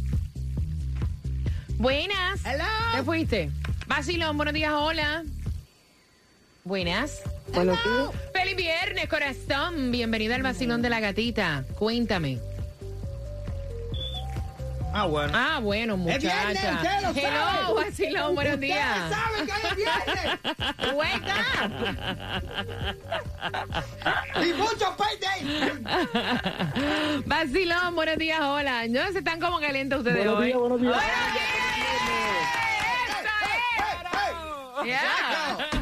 Buenas. 1.79 2.41
Hello. 2.45 2.65
¿Te 2.95 3.03
fuiste? 3.03 3.51
Vacilón, 3.87 4.37
buenos 4.37 4.53
días. 4.53 4.73
Hola. 4.75 5.23
Buenas. 6.65 7.23
Buenos 7.53 7.79
días. 7.85 8.11
Feliz 8.33 8.57
viernes, 8.57 9.09
corazón. 9.09 9.91
Bienvenida 9.91 10.35
al 10.37 10.43
vacilón 10.43 10.83
de 10.83 10.91
la 10.91 11.01
gatita. 11.01 11.65
Cuéntame. 11.79 12.39
Ah, 14.93 15.05
bueno. 15.07 15.33
Ah, 15.37 15.59
bueno, 15.61 15.95
Es 15.95 15.99
muchacha. 16.01 16.47
viernes, 16.51 16.65
ustedes 16.75 17.03
lo 17.03 17.11
Hello, 17.11 17.75
vacilón, 17.75 18.35
buenos 18.35 18.55
Ustedes 18.55 18.75
días. 18.75 19.11
saben 19.11 19.47
que 19.47 19.53
es 19.69 19.77
viernes. 19.77 20.39
Wake 20.95 21.33
up. 24.35 24.45
y 24.45 24.53
mucho 24.55 24.97
payday. 24.97 25.41
Vacilón, 27.27 27.95
buenos 27.95 28.17
días, 28.17 28.41
hola. 28.41 28.87
No 28.89 29.07
se 29.13 29.19
están 29.19 29.41
como 29.41 29.61
calientes 29.61 29.99
ustedes 29.99 30.17
Buenos 30.17 30.39
hoy. 30.39 30.47
días, 30.47 30.59
buenos 30.59 30.81
días. 30.81 30.97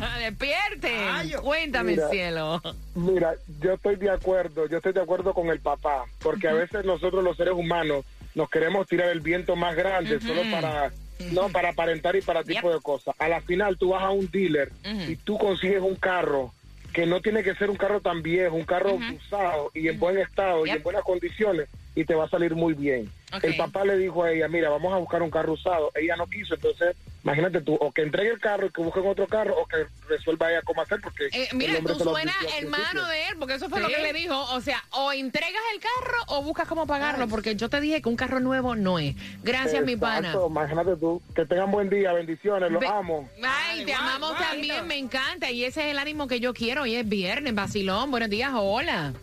Rayo. 1.06 1.42
Cuéntame, 1.42 1.92
Mira. 1.92 2.08
cielo. 2.08 2.62
Mira, 2.94 3.34
yo 3.60 3.74
estoy 3.74 3.96
de 3.96 4.10
acuerdo, 4.10 4.66
yo 4.68 4.78
estoy 4.78 4.92
de 4.92 5.00
acuerdo 5.00 5.34
con 5.34 5.48
el 5.48 5.60
papá, 5.60 6.04
porque 6.20 6.48
a 6.48 6.52
veces 6.52 6.84
nosotros 6.84 7.22
los 7.22 7.36
seres 7.36 7.54
humanos 7.54 8.04
nos 8.34 8.50
queremos 8.50 8.86
tirar 8.86 9.08
el 9.08 9.20
viento 9.20 9.56
más 9.56 9.74
grande 9.74 10.20
solo 10.20 10.42
para 10.50 10.92
no 11.32 11.48
para 11.48 11.70
aparentar 11.70 12.14
y 12.16 12.20
para 12.20 12.44
tipo 12.44 12.72
de 12.72 12.80
cosas. 12.80 13.14
A 13.18 13.28
la 13.28 13.40
final 13.40 13.78
tú 13.78 13.90
vas 13.90 14.02
a 14.02 14.10
un 14.10 14.30
dealer 14.30 14.70
y 15.08 15.16
tú 15.16 15.38
consigues 15.38 15.80
un 15.80 15.96
carro 15.96 16.52
que 16.92 17.06
no 17.06 17.20
tiene 17.20 17.42
que 17.42 17.54
ser 17.54 17.70
un 17.70 17.76
carro 17.76 18.00
tan 18.00 18.22
viejo, 18.22 18.56
un 18.56 18.64
carro 18.64 18.94
usado 18.94 19.70
y 19.74 19.88
en 19.88 19.98
buen 19.98 20.18
estado 20.18 20.66
y 20.66 20.70
en 20.70 20.82
buenas 20.82 21.02
condiciones 21.02 21.68
y 21.94 22.04
te 22.04 22.14
va 22.14 22.24
a 22.24 22.28
salir 22.28 22.54
muy 22.54 22.74
bien. 22.74 23.10
El 23.42 23.56
papá 23.56 23.84
le 23.84 23.96
dijo 23.96 24.22
a 24.22 24.32
ella, 24.32 24.48
mira, 24.48 24.68
vamos 24.68 24.92
a 24.92 24.98
buscar 24.98 25.22
un 25.22 25.30
carro 25.30 25.54
usado. 25.54 25.90
Ella 25.94 26.16
no 26.16 26.26
quiso, 26.26 26.54
entonces 26.54 26.94
imagínate 27.26 27.60
tú, 27.60 27.74
o 27.74 27.90
que 27.90 28.02
entregue 28.02 28.30
el 28.30 28.38
carro 28.38 28.66
y 28.68 28.70
que 28.70 28.80
busquen 28.80 29.04
otro 29.04 29.26
carro, 29.26 29.60
o 29.60 29.66
que 29.66 29.86
resuelva 30.08 30.48
ella 30.48 30.62
cómo 30.62 30.80
hacer, 30.80 31.00
porque... 31.00 31.26
Eh, 31.32 31.48
mira, 31.54 31.74
tú 31.80 32.16
al 32.16 32.28
hermano 32.56 33.04
de 33.08 33.28
él, 33.28 33.34
porque 33.36 33.54
eso 33.54 33.68
fue 33.68 33.80
lo 33.80 33.88
que 33.88 34.00
le 34.00 34.12
dijo. 34.12 34.40
O 34.54 34.60
sea, 34.60 34.80
o 34.92 35.12
entregas 35.12 35.60
el 35.74 35.80
carro 35.80 36.18
o 36.28 36.42
buscas 36.42 36.68
cómo 36.68 36.86
pagarlo, 36.86 37.26
porque 37.26 37.56
yo 37.56 37.68
te 37.68 37.80
dije 37.80 38.00
que 38.00 38.08
un 38.08 38.14
carro 38.14 38.38
nuevo 38.38 38.76
no 38.76 39.00
es. 39.00 39.16
Gracias, 39.42 39.84
mi 39.84 39.96
pana. 39.96 40.34
Imagínate 40.46 40.96
tú, 40.96 41.20
que 41.34 41.44
tengan 41.44 41.72
buen 41.72 41.90
día, 41.90 42.12
bendiciones, 42.12 42.70
los 42.70 42.80
Ve- 42.80 42.86
amo. 42.86 43.28
Ay, 43.42 43.84
te 43.84 43.92
amamos 43.92 44.38
también, 44.38 44.86
me 44.86 44.96
encanta. 44.96 45.50
Y 45.50 45.64
ese 45.64 45.80
es 45.86 45.86
el 45.90 45.98
ánimo 45.98 46.28
que 46.28 46.38
yo 46.38 46.54
quiero. 46.54 46.82
Hoy 46.82 46.94
es 46.94 47.08
viernes, 47.08 47.52
Basilón, 47.54 48.12
buenos 48.12 48.30
días, 48.30 48.52
hola. 48.54 49.14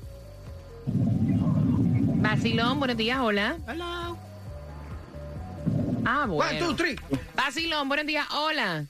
Basilón, 0.86 2.80
buenos 2.80 2.98
días, 2.98 3.20
hola. 3.20 3.56
Hello. 3.66 4.13
Ah, 6.06 6.26
One, 6.30 6.60
two, 6.60 6.66
bueno. 6.66 6.76
three. 6.76 6.96
Basilón, 7.36 7.88
buenos 7.88 8.06
días, 8.06 8.26
hola. 8.32 8.86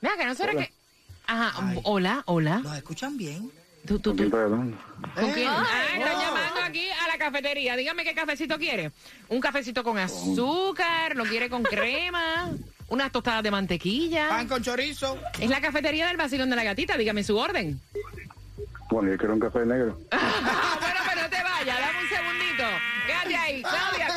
Mira, 0.00 0.16
que 0.16 0.24
no 0.26 0.34
será 0.34 0.52
que... 0.52 0.72
Ajá, 1.26 1.52
Ay. 1.56 1.80
hola, 1.84 2.22
hola. 2.26 2.58
¿Nos 2.58 2.76
escuchan 2.76 3.16
bien? 3.16 3.50
Tú, 3.86 3.98
tú, 3.98 4.14
tú. 4.14 4.30
¿Con 4.30 5.32
quién? 5.32 5.48
Ah, 5.48 5.66
están 5.94 6.16
oh. 6.16 6.20
llamando 6.20 6.60
aquí 6.62 6.88
a 6.88 7.08
la 7.08 7.18
cafetería. 7.18 7.76
Dígame 7.76 8.04
qué 8.04 8.14
cafecito 8.14 8.58
quiere. 8.58 8.92
Un 9.28 9.40
cafecito 9.40 9.82
con 9.82 9.98
azúcar, 9.98 11.16
lo 11.16 11.24
quiere 11.24 11.50
con 11.50 11.62
crema, 11.62 12.50
unas 12.88 13.12
tostadas 13.12 13.42
de 13.42 13.50
mantequilla. 13.50 14.28
Pan 14.28 14.48
con 14.48 14.62
chorizo. 14.62 15.18
Es 15.38 15.50
la 15.50 15.60
cafetería 15.60 16.06
del 16.06 16.16
Basilón 16.16 16.48
de 16.50 16.56
la 16.56 16.64
Gatita. 16.64 16.96
Dígame 16.96 17.24
su 17.24 17.36
orden. 17.36 17.80
Bueno, 18.90 19.10
yo 19.10 19.18
quiero 19.18 19.34
un 19.34 19.40
café 19.40 19.64
negro. 19.66 19.98
Ah, 20.12 20.78
bueno, 20.80 21.00
pero 21.08 21.22
no 21.22 21.28
te 21.28 21.42
vayas, 21.42 21.78
dame 21.78 22.02
un 22.02 22.08
segundito. 22.08 22.64
Quédate 23.06 23.36
ahí. 23.36 23.62
Claudia, 23.62 24.08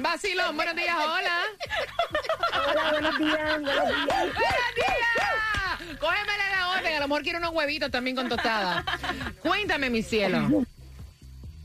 Basilón, 0.00 0.56
buenos 0.56 0.76
días, 0.76 0.96
hola. 0.96 1.38
Hola, 2.52 2.90
buenos 2.92 3.18
días, 3.18 3.62
buenos 3.62 3.88
días. 3.88 4.06
¡Buenos 4.06 4.74
días! 4.76 5.98
Cógemele 5.98 6.50
la 6.50 6.68
orden. 6.70 6.94
A 6.94 7.00
lo 7.00 7.08
mejor 7.08 7.22
quiero 7.22 7.38
unos 7.38 7.52
huevitos 7.52 7.90
también 7.90 8.16
con 8.16 8.28
tostada. 8.28 8.84
Cuéntame, 9.42 9.90
mi 9.90 10.02
cielo. 10.02 10.64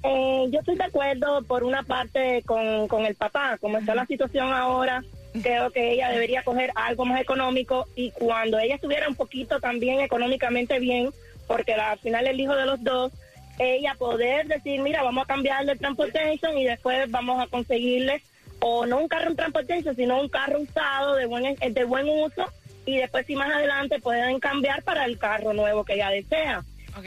Eh, 0.04 0.46
yo 0.52 0.60
estoy 0.60 0.76
de 0.76 0.84
acuerdo 0.84 1.42
por 1.44 1.64
una 1.64 1.84
parte 1.84 2.44
con, 2.46 2.88
con 2.88 3.06
el 3.06 3.16
papá, 3.16 3.58
como 3.60 3.78
está 3.78 3.96
la 3.96 4.06
situación 4.06 4.54
ahora, 4.54 5.04
creo 5.42 5.72
que 5.72 5.94
ella 5.94 6.10
debería 6.10 6.44
coger 6.44 6.72
algo 6.76 7.06
más 7.06 7.22
económico 7.22 7.88
y 7.96 8.12
cuando 8.12 8.60
ella 8.60 8.76
estuviera 8.76 9.08
un 9.08 9.16
poquito 9.16 9.60
también 9.60 10.00
económicamente 10.00 10.80
bien, 10.80 11.12
porque 11.48 11.74
al 11.74 12.00
final 12.00 12.28
el 12.28 12.40
hijo 12.40 12.56
de 12.56 12.66
los 12.66 12.84
dos, 12.84 13.12
ella 13.60 13.96
poder 13.96 14.48
decir, 14.48 14.82
mira, 14.82 15.04
vamos 15.04 15.24
a 15.24 15.28
cambiarle 15.28 15.74
el 15.74 15.80
transportation 15.80 16.58
y 16.58 16.66
después 16.66 17.10
vamos 17.10 17.42
a 17.42 17.48
conseguirle 17.48 18.22
o 18.60 18.86
no 18.86 19.00
un 19.00 19.08
carro 19.08 19.30
en 19.30 19.36
transportation, 19.36 19.96
sino 19.96 20.20
un 20.20 20.30
carro 20.30 20.60
usado 20.60 21.16
de 21.16 21.26
buen, 21.26 21.56
de 21.56 21.84
buen 21.84 22.08
uso 22.10 22.46
y 22.86 22.98
después 22.98 23.26
si 23.26 23.36
más 23.36 23.54
adelante 23.54 24.00
pueden 24.00 24.40
cambiar 24.40 24.82
para 24.84 25.06
el 25.06 25.18
carro 25.18 25.54
nuevo 25.54 25.84
que 25.84 25.96
ella 25.96 26.10
desea. 26.10 26.64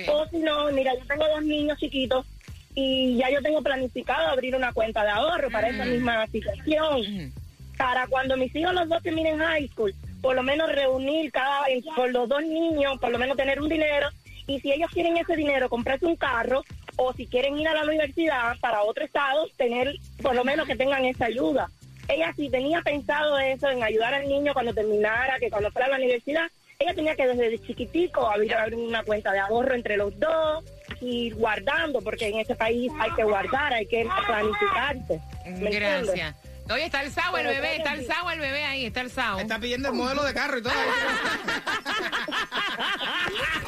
O 0.09 0.27
si 0.29 0.39
no, 0.39 0.71
mira, 0.71 0.95
yo 0.95 1.05
tengo 1.07 1.27
dos 1.27 1.43
niños 1.43 1.79
chiquitos 1.79 2.27
y 2.75 3.17
ya 3.17 3.31
yo 3.31 3.43
tengo 3.43 3.63
planificado 3.63 4.29
abrir 4.29 4.55
una 4.55 4.73
cuenta 4.73 5.03
de 5.03 5.11
ahorro 5.11 5.51
para 5.51 5.69
esa 5.69 5.85
misma 5.85 6.27
situación. 6.29 7.33
Para 7.77 8.07
cuando 8.07 8.37
mis 8.37 8.55
hijos 8.55 8.75
los 8.75 8.89
dos 8.89 9.03
terminen 9.03 9.39
high 9.39 9.67
school, 9.69 9.93
por 10.21 10.37
lo 10.37 10.43
menos 10.43 10.71
reunir 10.71 11.33
cada 11.33 11.65
por 11.97 12.11
los 12.13 12.29
dos 12.29 12.43
niños, 12.43 12.99
por 13.01 13.11
lo 13.11 13.19
menos 13.19 13.37
tener 13.37 13.61
un 13.61 13.69
dinero 13.69 14.09
y 14.51 14.61
si 14.61 14.73
ellos 14.73 14.91
quieren 14.91 15.17
ese 15.17 15.37
dinero, 15.37 15.69
comprarse 15.69 16.07
un 16.07 16.17
carro 16.17 16.65
o 16.97 17.13
si 17.13 17.27
quieren 17.27 17.57
ir 17.57 17.69
a 17.69 17.75
la 17.75 17.85
universidad 17.85 18.59
para 18.61 18.83
otro 18.83 19.05
estado, 19.05 19.47
tener 19.57 19.95
por 20.21 20.35
lo 20.35 20.45
menos 20.45 20.67
que 20.67 20.75
tengan 20.75 21.05
esa 21.05 21.27
ayuda. 21.27 21.69
Ella 22.09 22.33
si 22.35 22.51
tenía 22.51 22.83
pensado 22.83 23.39
eso 23.39 23.71
en 23.71 23.85
ayudar 23.85 24.13
al 24.13 24.29
niño 24.29 24.53
cuando 24.53 24.75
terminara, 24.75 25.39
que 25.39 25.51
cuando 25.51 25.71
fuera 25.71 25.87
a 25.87 25.91
la 25.91 25.97
universidad, 25.99 26.51
ella 26.81 26.95
tenía 26.95 27.15
que 27.15 27.29
desde 27.29 27.65
chiquitico 27.65 28.27
abrir, 28.27 28.55
abrir 28.55 28.79
una 28.81 29.05
cuenta 29.05 29.31
de 29.33 29.39
ahorro 29.39 29.75
entre 29.75 29.97
los 29.97 30.19
dos 30.19 30.65
y 31.01 31.31
guardando, 31.31 32.01
porque 32.01 32.27
en 32.27 32.41
ese 32.41 32.57
país 32.57 32.91
hay 32.99 33.13
que 33.13 33.23
guardar, 33.23 33.73
hay 33.73 33.87
que 33.87 34.09
planificarse. 34.27 35.21
¿me 35.45 35.71
entiendes? 35.71 36.35
Oye, 36.71 36.85
está 36.85 37.03
el 37.03 37.11
sao 37.11 37.37
el 37.37 37.47
bebé, 37.47 37.77
está 37.77 37.95
el 37.95 38.07
sao 38.07 38.31
el 38.31 38.39
bebé 38.39 38.65
ahí, 38.65 38.87
está 38.87 39.01
el 39.01 39.11
sao. 39.11 39.41
Está 39.41 39.59
pidiendo 39.59 39.89
el 39.89 39.95
modelo 39.95 40.23
de 40.23 40.33
carro 40.33 40.59
y 40.59 40.63
todo. 40.63 40.73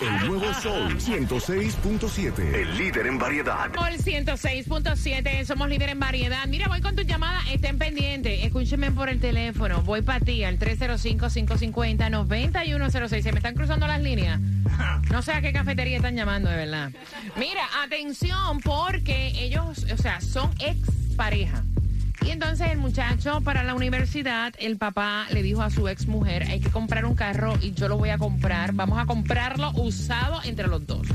El 0.01 0.29
nuevo 0.29 0.55
Sol 0.55 0.97
106.7. 0.99 2.55
El 2.55 2.77
líder 2.77 3.07
en 3.07 3.19
variedad. 3.19 3.73
Sol 3.73 3.93
106.7, 3.93 5.45
somos 5.45 5.69
líder 5.69 5.91
en 5.91 6.01
variedad. 6.01 6.45
Mira, 6.49 6.67
voy 6.69 6.81
con 6.81 6.97
tu 6.97 7.03
llamada, 7.03 7.41
estén 7.51 7.79
pendientes, 7.79 8.45
escúchenme 8.45 8.91
por 8.91 9.09
el 9.09 9.21
teléfono, 9.21 9.83
voy 9.83 10.03
para 10.03 10.19
ti 10.21 10.43
al 10.43 10.59
305-550-9106. 10.59 13.23
Se 13.23 13.31
me 13.33 13.39
están 13.39 13.55
cruzando 13.55 13.87
las 13.87 14.01
líneas. 14.01 14.41
No 15.11 15.23
sé 15.23 15.33
a 15.33 15.41
qué 15.41 15.53
cafetería 15.53 15.99
están 15.99 16.17
llamando, 16.17 16.51
de 16.51 16.57
verdad. 16.57 16.91
Mira, 17.37 17.63
atención, 17.85 18.59
porque 18.61 19.29
ellos, 19.39 19.87
o 19.93 19.97
sea, 19.97 20.21
son 20.21 20.51
ex 20.59 20.81
pareja. 21.17 21.63
Y 22.25 22.31
entonces 22.31 22.71
el 22.71 22.79
muchacho 22.79 23.41
para 23.41 23.63
la 23.63 23.75
universidad, 23.75 24.55
el 24.59 24.77
papá 24.77 25.27
le 25.31 25.43
dijo 25.43 25.63
a 25.63 25.71
su 25.71 25.89
ex 25.89 26.07
mujer, 26.07 26.45
hay 26.45 26.61
que 26.61 26.71
comprar 26.71 27.05
un 27.05 27.15
carro 27.15 27.55
y 27.61 27.73
yo 27.73 27.89
lo 27.89 27.99
voy 27.99 28.11
a 28.11 28.19
comprar, 28.19 28.73
vamos 28.73 28.99
a 28.99 29.07
comprarlo 29.07 29.73
usado 29.73 30.41
entre 30.45 30.69
los 30.69 30.87
dos. 30.87 31.07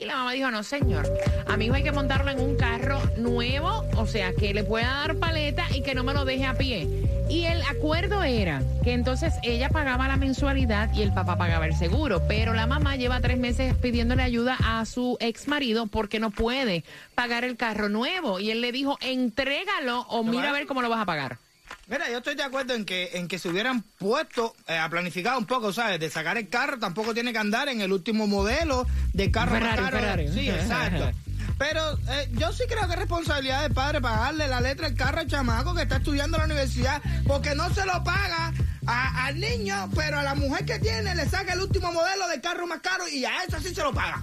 Y 0.00 0.06
la 0.06 0.16
mamá 0.16 0.32
dijo, 0.32 0.50
no 0.50 0.62
señor, 0.62 1.06
a 1.46 1.56
mi 1.56 1.66
hijo 1.66 1.74
hay 1.74 1.82
que 1.82 1.92
montarlo 1.92 2.30
en 2.30 2.40
un 2.40 2.56
carro 2.56 3.00
nuevo, 3.18 3.84
o 3.96 4.06
sea, 4.06 4.34
que 4.34 4.52
le 4.52 4.64
pueda 4.64 4.86
dar 4.86 5.16
paleta 5.16 5.64
y 5.74 5.82
que 5.82 5.94
no 5.94 6.02
me 6.02 6.14
lo 6.14 6.24
deje 6.24 6.46
a 6.46 6.54
pie. 6.54 7.03
Y 7.28 7.44
el 7.46 7.62
acuerdo 7.62 8.22
era 8.22 8.62
que 8.82 8.92
entonces 8.92 9.34
ella 9.42 9.68
pagaba 9.68 10.06
la 10.08 10.16
mensualidad 10.16 10.92
y 10.94 11.02
el 11.02 11.12
papá 11.12 11.36
pagaba 11.36 11.66
el 11.66 11.74
seguro, 11.74 12.22
pero 12.28 12.52
la 12.52 12.66
mamá 12.66 12.96
lleva 12.96 13.20
tres 13.20 13.38
meses 13.38 13.74
pidiéndole 13.74 14.22
ayuda 14.22 14.56
a 14.62 14.84
su 14.84 15.16
ex 15.20 15.48
marido 15.48 15.86
porque 15.86 16.20
no 16.20 16.30
puede 16.30 16.84
pagar 17.14 17.44
el 17.44 17.56
carro 17.56 17.88
nuevo. 17.88 18.40
Y 18.40 18.50
él 18.50 18.60
le 18.60 18.72
dijo, 18.72 18.98
entrégalo 19.00 20.02
o 20.02 20.22
mira 20.22 20.50
a 20.50 20.52
ver 20.52 20.66
cómo 20.66 20.82
lo 20.82 20.88
vas 20.88 21.00
a 21.00 21.06
pagar. 21.06 21.38
Mira, 21.86 22.10
yo 22.10 22.18
estoy 22.18 22.34
de 22.34 22.42
acuerdo 22.42 22.74
en 22.74 22.84
que 22.84 23.10
en 23.14 23.28
que 23.28 23.38
se 23.38 23.48
hubieran 23.48 23.82
puesto 23.98 24.54
eh, 24.68 24.76
a 24.76 24.88
planificar 24.88 25.36
un 25.36 25.44
poco, 25.44 25.72
¿sabes? 25.72 26.00
De 26.00 26.08
sacar 26.08 26.38
el 26.38 26.48
carro, 26.48 26.78
tampoco 26.78 27.14
tiene 27.14 27.32
que 27.32 27.38
andar 27.38 27.68
en 27.68 27.80
el 27.80 27.92
último 27.92 28.26
modelo 28.26 28.86
de 29.12 29.30
carro 29.30 29.52
más 29.52 29.60
Ferrari, 29.60 29.82
caro. 29.82 29.98
Ferrari. 29.98 30.28
Sí, 30.28 30.48
exacto. 30.48 31.10
Pero 31.58 31.98
eh, 32.08 32.28
yo 32.32 32.52
sí 32.52 32.64
creo 32.68 32.86
que 32.86 32.94
es 32.94 32.98
responsabilidad 32.98 33.62
del 33.62 33.72
padre 33.72 34.00
pagarle 34.00 34.48
la 34.48 34.60
letra 34.60 34.88
del 34.88 34.96
carro 34.98 35.20
al 35.20 35.26
chamaco 35.28 35.74
que 35.74 35.82
está 35.82 35.96
estudiando 35.96 36.36
en 36.36 36.40
la 36.40 36.44
universidad, 36.46 37.00
porque 37.26 37.54
no 37.54 37.72
se 37.72 37.84
lo 37.86 38.02
paga 38.02 38.52
a- 38.86 39.26
al 39.26 39.38
niño, 39.38 39.88
pero 39.94 40.18
a 40.18 40.22
la 40.22 40.34
mujer 40.34 40.64
que 40.64 40.78
tiene 40.80 41.14
le 41.14 41.28
saca 41.28 41.52
el 41.52 41.60
último 41.60 41.92
modelo 41.92 42.26
del 42.28 42.40
carro 42.40 42.66
más 42.66 42.80
caro 42.80 43.08
y 43.08 43.24
a 43.24 43.44
esa 43.44 43.60
sí 43.60 43.74
se 43.74 43.82
lo 43.82 43.92
paga. 43.94 44.22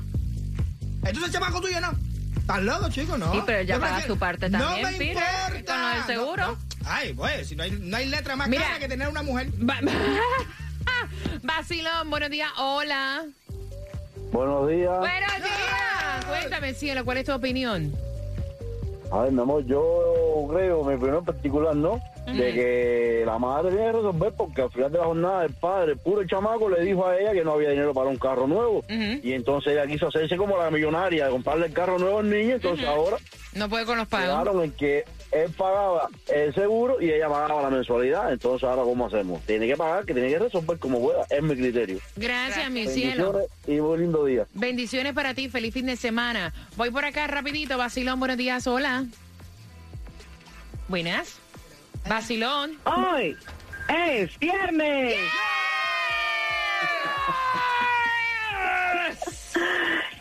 Entonces 1.03 1.23
el 1.25 1.31
chamaco 1.31 1.61
tuyo 1.61 1.79
no. 1.81 1.93
¿Estás 2.37 2.61
loco, 2.63 2.89
chico? 2.89 3.17
No. 3.17 3.31
Sí, 3.33 3.41
pero 3.45 3.61
Yo 3.63 3.79
paga 3.79 3.93
prefiero- 3.93 4.13
su 4.15 4.19
parte 4.19 4.49
No 4.49 4.59
también, 4.59 4.91
me 4.91 4.97
Peter, 4.97 5.23
importa. 5.55 5.73
con 5.73 5.93
del 5.93 6.03
seguro. 6.05 6.47
No, 6.47 6.51
no. 6.53 6.57
Ay, 6.85 7.13
pues, 7.13 7.47
si 7.47 7.55
no 7.55 7.63
hay, 7.63 7.71
no 7.71 7.95
hay 7.97 8.07
letra 8.07 8.35
más 8.35 8.49
Mira. 8.49 8.63
cara 8.63 8.79
que 8.79 8.87
tener 8.87 9.07
una 9.07 9.21
mujer. 9.23 9.49
Va- 9.67 9.79
Vacilón, 11.43 12.09
buenos 12.09 12.29
días, 12.29 12.49
hola. 12.57 13.23
Buenos 14.31 14.67
días. 14.69 14.97
Buenos 14.99 15.35
días. 15.37 16.25
Cuéntame, 16.27 16.73
cielo, 16.73 17.03
¿cuál 17.05 17.17
es 17.17 17.25
tu 17.25 17.33
opinión? 17.33 17.91
A 19.11 19.23
ver, 19.23 19.31
mi 19.33 19.41
amor, 19.41 19.65
yo 19.65 20.47
creo, 20.49 20.83
mi 20.85 20.93
opinión 20.93 21.25
particular, 21.25 21.75
¿no? 21.75 21.99
De 22.27 22.53
que 22.53 23.23
la 23.25 23.37
madre 23.39 23.71
tiene 23.71 23.87
que 23.87 23.91
resolver 23.93 24.31
porque 24.37 24.61
al 24.61 24.69
final 24.71 24.91
de 24.91 24.97
la 24.99 25.03
jornada 25.05 25.43
el 25.43 25.53
padre, 25.53 25.93
el 25.93 25.97
puro 25.97 26.25
chamaco, 26.25 26.69
le 26.69 26.81
dijo 26.85 27.05
a 27.05 27.17
ella 27.19 27.33
que 27.33 27.43
no 27.43 27.53
había 27.53 27.71
dinero 27.71 27.93
para 27.93 28.09
un 28.09 28.17
carro 28.17 28.47
nuevo. 28.47 28.85
Y 28.87 29.33
entonces 29.33 29.73
ella 29.73 29.85
quiso 29.87 30.07
hacerse 30.07 30.37
como 30.37 30.57
la 30.57 30.71
millonaria, 30.71 31.29
comprarle 31.29 31.65
el 31.65 31.73
carro 31.73 31.97
nuevo 31.99 32.19
al 32.19 32.29
niño. 32.29 32.55
Entonces 32.55 32.85
ahora 32.87 33.17
No 33.53 33.67
puede 33.67 33.85
con 33.85 33.97
los 33.97 34.07
pagos. 34.07 34.27
quedaron 34.29 34.63
en 34.63 34.71
que 34.71 35.03
él 35.31 35.51
pagaba 35.51 36.09
el 36.27 36.53
seguro 36.53 37.01
y 37.01 37.11
ella 37.11 37.29
pagaba 37.29 37.61
la 37.63 37.69
mensualidad. 37.69 38.31
Entonces 38.31 38.67
ahora, 38.67 38.83
¿cómo 38.83 39.07
hacemos? 39.07 39.41
Tiene 39.45 39.67
que 39.67 39.77
pagar, 39.77 40.05
que 40.05 40.13
tiene 40.13 40.29
que 40.29 40.39
resolver 40.39 40.77
como 40.77 40.99
pueda. 40.99 41.25
Es 41.29 41.41
mi 41.41 41.55
criterio. 41.55 41.99
Gracias, 42.15 42.69
mi 42.69 42.87
cielo. 42.87 43.41
Y 43.65 43.79
buen 43.79 44.01
lindo 44.01 44.25
día. 44.25 44.45
Bendiciones 44.53 45.13
para 45.13 45.33
ti, 45.33 45.49
feliz 45.49 45.73
fin 45.73 45.85
de 45.85 45.95
semana. 45.95 46.53
Voy 46.75 46.91
por 46.91 47.05
acá 47.05 47.27
rapidito, 47.27 47.77
Basilón, 47.77 48.19
buenos 48.19 48.37
días, 48.37 48.67
hola. 48.67 49.05
Buenas. 50.87 51.39
Basilón. 52.07 52.77
Hoy 52.83 53.37
es 53.89 54.37
viernes. 54.39 55.15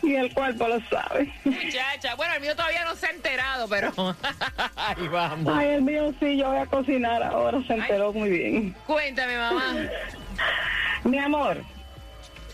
Y 0.03 0.15
el 0.15 0.33
cuerpo 0.33 0.67
lo 0.67 0.79
sabe. 0.89 1.31
Muchacha, 1.45 2.15
bueno, 2.15 2.33
el 2.33 2.41
mío 2.41 2.55
todavía 2.55 2.83
no 2.85 2.95
se 2.95 3.05
ha 3.05 3.11
pero 3.67 3.91
ahí 4.75 5.07
vamos. 5.07 5.53
Ay, 5.55 5.69
el 5.69 5.81
mío 5.81 6.13
sí, 6.19 6.37
yo 6.37 6.49
voy 6.49 6.57
a 6.57 6.65
cocinar 6.65 7.23
ahora, 7.23 7.61
se 7.67 7.73
enteró 7.73 8.13
muy 8.13 8.29
bien. 8.29 8.75
Cuéntame, 8.85 9.37
mamá. 9.37 9.75
Mi 11.03 11.17
amor, 11.17 11.57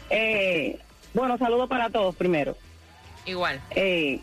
eh, 0.10 0.80
bueno, 1.14 1.38
saludo 1.38 1.68
para 1.68 1.90
todos 1.90 2.16
primero. 2.16 2.56
Igual. 3.26 3.60
Eh, 3.72 4.22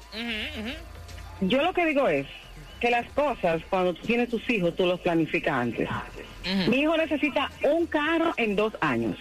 yo 1.40 1.62
lo 1.62 1.74
que 1.74 1.84
digo 1.86 2.08
es 2.08 2.26
que 2.80 2.90
las 2.90 3.06
cosas, 3.12 3.62
cuando 3.68 3.94
tú 3.94 4.02
tienes 4.06 4.30
tus 4.30 4.48
hijos, 4.48 4.74
tú 4.76 4.86
los 4.86 5.00
planificas 5.00 5.54
antes. 5.54 5.88
Mi 6.68 6.80
hijo 6.80 6.96
necesita 6.96 7.50
un 7.62 7.86
carro 7.86 8.32
en 8.36 8.56
dos 8.56 8.74
años. 8.80 9.16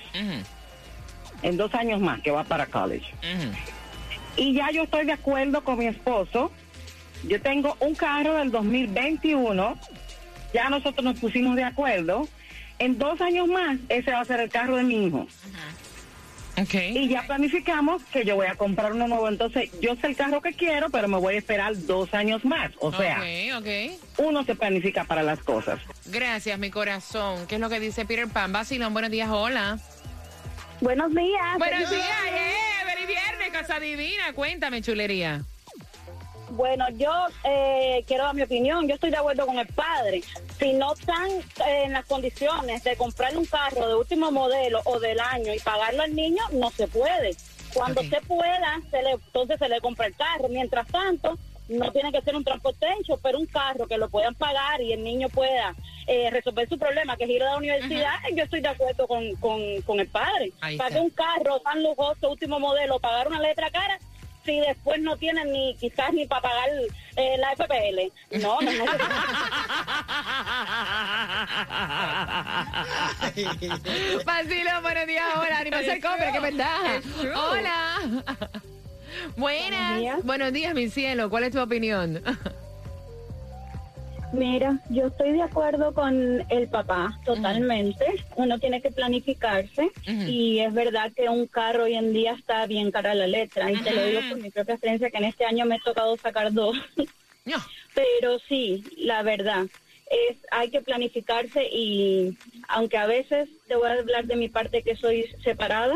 En 1.41 1.57
dos 1.57 1.73
años 1.73 1.99
más, 1.99 2.21
que 2.21 2.31
va 2.31 2.43
para 2.43 2.65
college. 2.65 3.13
Y 4.35 4.53
ya 4.53 4.71
yo 4.71 4.83
estoy 4.83 5.05
de 5.05 5.13
acuerdo 5.13 5.63
con 5.63 5.77
mi 5.77 5.87
esposo. 5.87 6.51
Yo 7.23 7.41
tengo 7.41 7.75
un 7.79 7.95
carro 7.95 8.35
del 8.35 8.51
2021. 8.51 9.77
Ya 10.53 10.69
nosotros 10.69 11.03
nos 11.03 11.19
pusimos 11.19 11.55
de 11.55 11.63
acuerdo. 11.63 12.27
En 12.79 12.97
dos 12.97 13.21
años 13.21 13.47
más, 13.47 13.77
ese 13.89 14.11
va 14.11 14.21
a 14.21 14.25
ser 14.25 14.39
el 14.39 14.49
carro 14.49 14.75
de 14.75 14.83
mi 14.83 15.07
hijo. 15.07 15.27
Y 16.55 17.07
ya 17.07 17.23
planificamos 17.23 18.03
que 18.05 18.25
yo 18.25 18.35
voy 18.35 18.47
a 18.47 18.55
comprar 18.55 18.93
uno 18.93 19.07
nuevo. 19.07 19.27
Entonces, 19.27 19.71
yo 19.81 19.95
sé 19.95 20.07
el 20.07 20.15
carro 20.15 20.41
que 20.41 20.53
quiero, 20.53 20.89
pero 20.89 21.07
me 21.07 21.17
voy 21.17 21.35
a 21.35 21.37
esperar 21.37 21.73
dos 21.85 22.13
años 22.13 22.45
más. 22.45 22.71
O 22.79 22.91
sea, 22.91 23.23
uno 24.17 24.43
se 24.43 24.55
planifica 24.55 25.03
para 25.03 25.23
las 25.23 25.39
cosas. 25.39 25.79
Gracias, 26.05 26.59
mi 26.59 26.69
corazón. 26.69 27.47
¿Qué 27.47 27.55
es 27.55 27.61
lo 27.61 27.69
que 27.69 27.79
dice 27.79 28.05
Peter 28.05 28.27
Pan? 28.27 28.51
Vacilón, 28.53 28.93
buenos 28.93 29.11
días, 29.11 29.29
hola. 29.29 29.79
Buenos 30.79 31.13
días. 31.13 31.57
Buenos 31.57 31.89
días, 31.89 32.07
eh, 32.31 32.91
feliz 32.91 33.07
viernes, 33.07 33.49
Casa 33.51 33.79
Divina. 33.79 34.33
Cuéntame, 34.33 34.81
chulería. 34.81 35.43
Bueno, 36.55 36.85
yo 36.91 37.11
eh, 37.43 38.03
quiero 38.05 38.25
dar 38.25 38.35
mi 38.35 38.43
opinión. 38.43 38.87
Yo 38.87 38.93
estoy 38.93 39.09
de 39.09 39.17
acuerdo 39.17 39.47
con 39.47 39.57
el 39.57 39.67
padre. 39.67 40.21
Si 40.59 40.73
no 40.73 40.93
están 40.93 41.31
eh, 41.31 41.83
en 41.85 41.93
las 41.93 42.05
condiciones 42.05 42.83
de 42.83 42.95
comprarle 42.95 43.39
un 43.39 43.45
carro 43.45 43.87
de 43.87 43.95
último 43.95 44.31
modelo 44.31 44.79
o 44.85 44.99
del 44.99 45.19
año 45.19 45.51
y 45.51 45.59
pagarlo 45.59 46.03
al 46.03 46.15
niño, 46.15 46.43
no 46.51 46.69
se 46.69 46.87
puede. 46.87 47.35
Cuando 47.73 48.03
se 48.03 48.21
pueda, 48.21 48.79
se 48.91 49.01
le, 49.01 49.11
entonces 49.13 49.57
se 49.57 49.67
le 49.67 49.81
compra 49.81 50.05
el 50.05 50.15
carro. 50.15 50.47
Mientras 50.47 50.87
tanto, 50.89 51.39
no 51.69 51.91
tiene 51.91 52.11
que 52.11 52.21
ser 52.21 52.35
un 52.35 52.43
transporte 52.43 52.85
hecho, 52.99 53.17
pero 53.17 53.39
un 53.39 53.47
carro 53.47 53.87
que 53.87 53.97
lo 53.97 54.09
puedan 54.09 54.35
pagar 54.35 54.79
y 54.79 54.93
el 54.93 55.03
niño 55.03 55.29
pueda 55.29 55.73
eh, 56.05 56.29
resolver 56.29 56.69
su 56.69 56.77
problema, 56.77 57.17
que 57.17 57.23
es 57.23 57.31
ir 57.31 57.41
a 57.41 57.51
la 57.51 57.57
universidad, 57.57 58.13
yo 58.35 58.43
estoy 58.43 58.61
de 58.61 58.67
acuerdo 58.67 59.07
con, 59.07 59.35
con, 59.37 59.81
con 59.81 59.99
el 59.99 60.07
padre. 60.07 60.51
Que 60.61 60.99
un 60.99 61.09
carro 61.09 61.61
tan 61.61 61.81
lujoso, 61.81 62.29
último 62.29 62.59
modelo, 62.59 62.99
pagar 62.99 63.27
una 63.27 63.39
letra 63.39 63.71
cara, 63.71 63.97
si 64.45 64.59
después 64.59 65.01
no 65.01 65.17
tienen 65.17 65.51
ni 65.51 65.75
quizás 65.75 66.13
ni 66.13 66.25
para 66.25 66.41
pagar 66.41 66.69
eh, 67.15 67.37
la 67.37 67.51
FPL. 67.55 68.11
No, 68.41 68.59
no, 68.61 68.71
no. 68.71 68.85
Vacilón, 74.25 74.83
buenos 74.83 75.07
días, 75.07 75.25
hola. 75.35 75.63
Ni 75.63 75.69
para 75.69 75.81
hacer 75.81 76.01
compra, 76.01 76.31
qué 76.31 76.39
ventaja. 76.39 77.01
Hola. 77.35 78.23
Buenas. 79.37 80.23
Buenos 80.23 80.51
días. 80.53 80.73
mi 80.73 80.89
cielo. 80.89 81.29
¿Cuál 81.29 81.43
es 81.45 81.51
tu 81.51 81.61
opinión? 81.61 82.23
Mira, 84.33 84.79
yo 84.89 85.07
estoy 85.07 85.33
de 85.33 85.43
acuerdo 85.43 85.93
con 85.93 86.43
el 86.49 86.67
papá, 86.67 87.19
totalmente. 87.23 88.03
Uno 88.35 88.57
tiene 88.57 88.81
que 88.81 88.89
planificarse 88.89 89.91
y 90.27 90.59
es 90.59 90.73
verdad 90.73 91.11
que 91.15 91.29
un 91.29 91.45
carro 91.45 91.83
hoy 91.83 91.93
en 91.93 92.13
día 92.13 92.33
está 92.33 92.65
bien 92.65 92.89
cara 92.89 93.13
la 93.13 93.27
letra. 93.27 93.71
Y 93.71 93.77
te 93.77 93.93
lo 93.93 94.03
digo 94.03 94.21
por 94.27 94.39
mi 94.39 94.49
propia 94.49 94.73
experiencia 94.73 95.11
que 95.11 95.17
en 95.17 95.25
este 95.25 95.45
año 95.45 95.65
me 95.65 95.75
he 95.75 95.79
tocado 95.79 96.17
sacar 96.17 96.51
dos. 96.51 96.75
Pero 97.93 98.39
sí, 98.49 98.83
la 98.97 99.21
verdad, 99.21 99.67
es 100.09 100.37
hay 100.49 100.71
que 100.71 100.81
planificarse 100.81 101.69
y 101.71 102.35
aunque 102.69 102.97
a 102.97 103.05
veces 103.05 103.49
te 103.67 103.75
voy 103.75 103.89
a 103.89 103.93
hablar 103.93 104.25
de 104.25 104.35
mi 104.35 104.49
parte 104.49 104.81
que 104.81 104.95
soy 104.95 105.29
separada, 105.43 105.95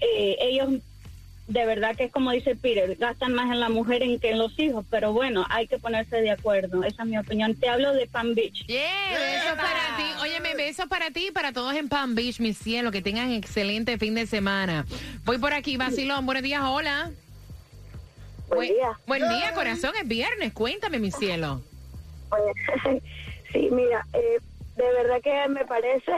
eh, 0.00 0.36
ellos 0.38 0.82
de 1.46 1.66
verdad 1.66 1.94
que 1.94 2.04
es 2.04 2.12
como 2.12 2.30
dice 2.30 2.56
Peter, 2.56 2.96
gastan 2.96 3.34
más 3.34 3.50
en 3.50 3.60
la 3.60 3.68
mujer 3.68 4.02
en 4.02 4.18
que 4.18 4.30
en 4.30 4.38
los 4.38 4.58
hijos, 4.58 4.84
pero 4.90 5.12
bueno, 5.12 5.44
hay 5.50 5.66
que 5.66 5.78
ponerse 5.78 6.20
de 6.22 6.30
acuerdo, 6.30 6.82
esa 6.84 7.02
es 7.02 7.08
mi 7.08 7.18
opinión. 7.18 7.54
Te 7.54 7.68
hablo 7.68 7.92
de 7.92 8.06
Palm 8.06 8.34
Beach. 8.34 8.66
Besos 8.66 9.56
para 9.56 9.96
ti. 9.96 10.04
Óyeme, 10.22 10.54
besos 10.54 10.86
para 10.86 11.10
ti 11.10 11.26
y 11.28 11.30
para 11.30 11.52
todos 11.52 11.74
en 11.74 11.88
Palm 11.88 12.14
Beach, 12.14 12.40
mi 12.40 12.54
cielo. 12.54 12.90
Que 12.90 13.02
tengan 13.02 13.30
excelente 13.32 13.98
fin 13.98 14.14
de 14.14 14.26
semana. 14.26 14.86
Voy 15.24 15.38
por 15.38 15.52
aquí, 15.52 15.76
Vacilón. 15.76 16.24
Buenos 16.24 16.42
días, 16.42 16.62
hola. 16.64 17.10
Buen 18.48 18.68
día. 18.68 18.98
Buen 19.06 19.28
día, 19.28 19.52
corazón. 19.54 19.92
Es 20.00 20.08
viernes. 20.08 20.52
Cuéntame, 20.52 20.98
mi 20.98 21.10
cielo. 21.10 21.60
Sí, 23.52 23.68
mira, 23.70 24.04
eh, 24.14 24.40
de 24.74 24.82
verdad 24.82 25.20
que 25.22 25.48
me 25.48 25.64
parece 25.64 26.10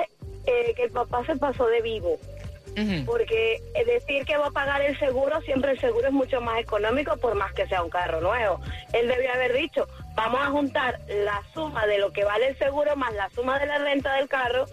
eh, 0.47 0.73
que 0.75 0.85
el 0.85 0.91
papá 0.91 1.23
se 1.27 1.37
pasó 1.37 1.67
de 1.67 1.83
vivo. 1.83 2.19
Porque 3.07 3.63
eh, 3.75 3.85
decir 3.87 4.27
que 4.27 4.37
va 4.37 4.49
a 4.49 4.51
pagar 4.51 4.83
el 4.83 4.99
seguro, 4.99 5.41
siempre 5.43 5.71
el 5.73 5.81
seguro 5.81 6.09
es 6.09 6.13
mucho 6.13 6.41
más 6.43 6.59
económico 6.61 7.17
por 7.17 7.35
más 7.35 7.55
que 7.55 7.67
sea 7.67 7.83
un 7.83 7.89
carro 7.89 8.21
nuevo. 8.21 8.61
Él 8.93 9.09
debió 9.09 9.33
haber 9.33 9.55
dicho, 9.55 9.89
vamos 10.15 10.41
a 10.43 10.51
juntar 10.51 11.01
la 11.09 11.43
suma 11.55 11.87
de 11.87 11.97
lo 11.99 12.13
que 12.13 12.23
vale 12.25 12.49
el 12.49 12.59
seguro 12.59 12.95
más 12.97 13.15
la 13.15 13.31
suma 13.31 13.59
de 13.59 13.65
la 13.67 13.79
renta 13.79 14.13
del 14.15 14.29
carro 14.29 14.67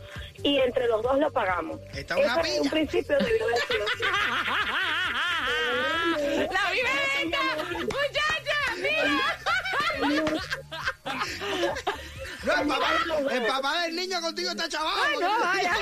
y 0.44 0.58
entre 0.58 0.88
los 0.88 1.02
dos 1.02 1.18
lo 1.18 1.32
pagamos. 1.32 1.80
Está 1.94 2.18
una 2.18 2.42
Eso 2.42 2.56
en 2.56 2.62
un 2.64 2.70
principio 2.70 3.18
debió 3.18 3.46
haber 3.46 3.58
sido 3.58 3.86
así. 3.86 4.04
¡La 6.52 6.72
vivienda! 6.72 7.40
¡Muchacha! 7.80 8.60
¡Mira! 8.78 9.40
No, 12.46 12.52
el 12.62 12.68
papá, 12.68 12.90
el 13.32 13.44
papá 13.46 13.82
del 13.84 13.96
niño 13.96 14.20
contigo 14.20 14.50
está 14.50 14.68
chaval. 14.68 14.94
Ay, 15.02 15.16
no, 15.22 15.40
vaya. 15.40 15.74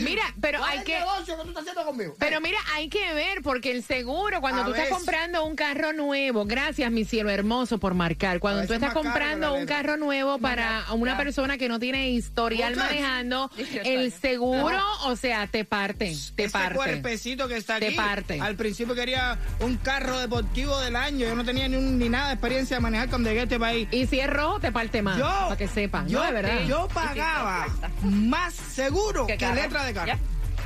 Mira, 0.00 0.22
pero 0.40 0.58
¿Cuál 0.58 0.70
hay 0.72 0.78
es 0.78 0.84
que. 0.84 0.98
negocio 0.98 1.36
que 1.36 1.42
tú 1.42 1.48
estás 1.48 1.62
haciendo 1.62 1.84
conmigo? 1.84 2.14
Pero 2.18 2.40
mira, 2.40 2.58
hay 2.74 2.88
que 2.88 3.12
ver, 3.14 3.42
porque 3.42 3.70
el 3.70 3.82
seguro, 3.82 4.40
cuando 4.40 4.62
A 4.62 4.64
tú 4.64 4.70
estás 4.72 4.84
veces. 4.86 4.96
comprando 4.96 5.44
un 5.44 5.56
carro 5.56 5.92
nuevo, 5.92 6.44
gracias, 6.44 6.90
mi 6.90 7.04
cielo 7.04 7.30
hermoso, 7.30 7.78
por 7.78 7.94
marcar. 7.94 8.38
Cuando 8.40 8.66
tú 8.66 8.74
estás 8.74 8.80
más 8.80 8.90
caro 8.94 9.02
comprando 9.02 9.46
la 9.48 9.52
un 9.52 9.60
letra. 9.60 9.76
carro 9.76 9.96
nuevo 9.96 10.38
para 10.38 10.84
una 10.92 11.12
ya. 11.12 11.16
persona 11.18 11.58
que 11.58 11.68
no 11.68 11.78
tiene 11.78 12.10
historial 12.10 12.74
Muchachos. 12.74 12.90
manejando, 12.94 13.50
18 13.56 13.80
el 13.88 13.98
años. 14.00 14.14
seguro, 14.20 14.80
o 15.04 15.16
sea, 15.16 15.46
te 15.46 15.64
parte, 15.64 16.14
te 16.34 16.44
Ese 16.44 16.52
parte. 16.52 16.74
cuerpecito 16.76 17.48
que 17.48 17.56
está 17.56 17.78
Te 17.78 17.88
aquí. 17.88 17.96
parte. 17.96 18.40
Al 18.40 18.56
principio 18.56 18.94
quería 18.94 19.38
un 19.60 19.76
carro 19.76 20.18
deportivo 20.18 20.78
del 20.80 20.96
año. 20.96 21.26
Yo 21.26 21.34
no 21.34 21.44
tenía 21.44 21.68
ni, 21.68 21.76
un- 21.76 21.98
ni 21.98 22.08
nada 22.08 22.28
de 22.28 22.34
experiencia 22.34 22.76
de 22.76 22.80
manejar 22.82 23.08
cuando 23.08 23.28
llegué 23.28 23.40
a 23.40 23.44
este 23.44 23.58
país. 23.58 23.88
Y 23.90 24.06
si 24.06 24.20
es 24.20 24.28
rojo, 24.28 24.60
te 24.60 24.72
parte 24.72 25.02
más. 25.02 25.18
Yo, 25.18 25.24
para 25.24 25.56
que 25.56 25.68
sepan. 25.68 26.08
yo, 26.08 26.18
no, 26.20 26.26
de 26.26 26.32
verdad. 26.32 26.60
yo 26.66 26.88
pagaba 26.92 27.66
más 28.02 28.54
seguro 28.54 29.26
que 29.26 29.36
letra 29.36 29.84
de 29.86 29.94
carro. 29.94 30.12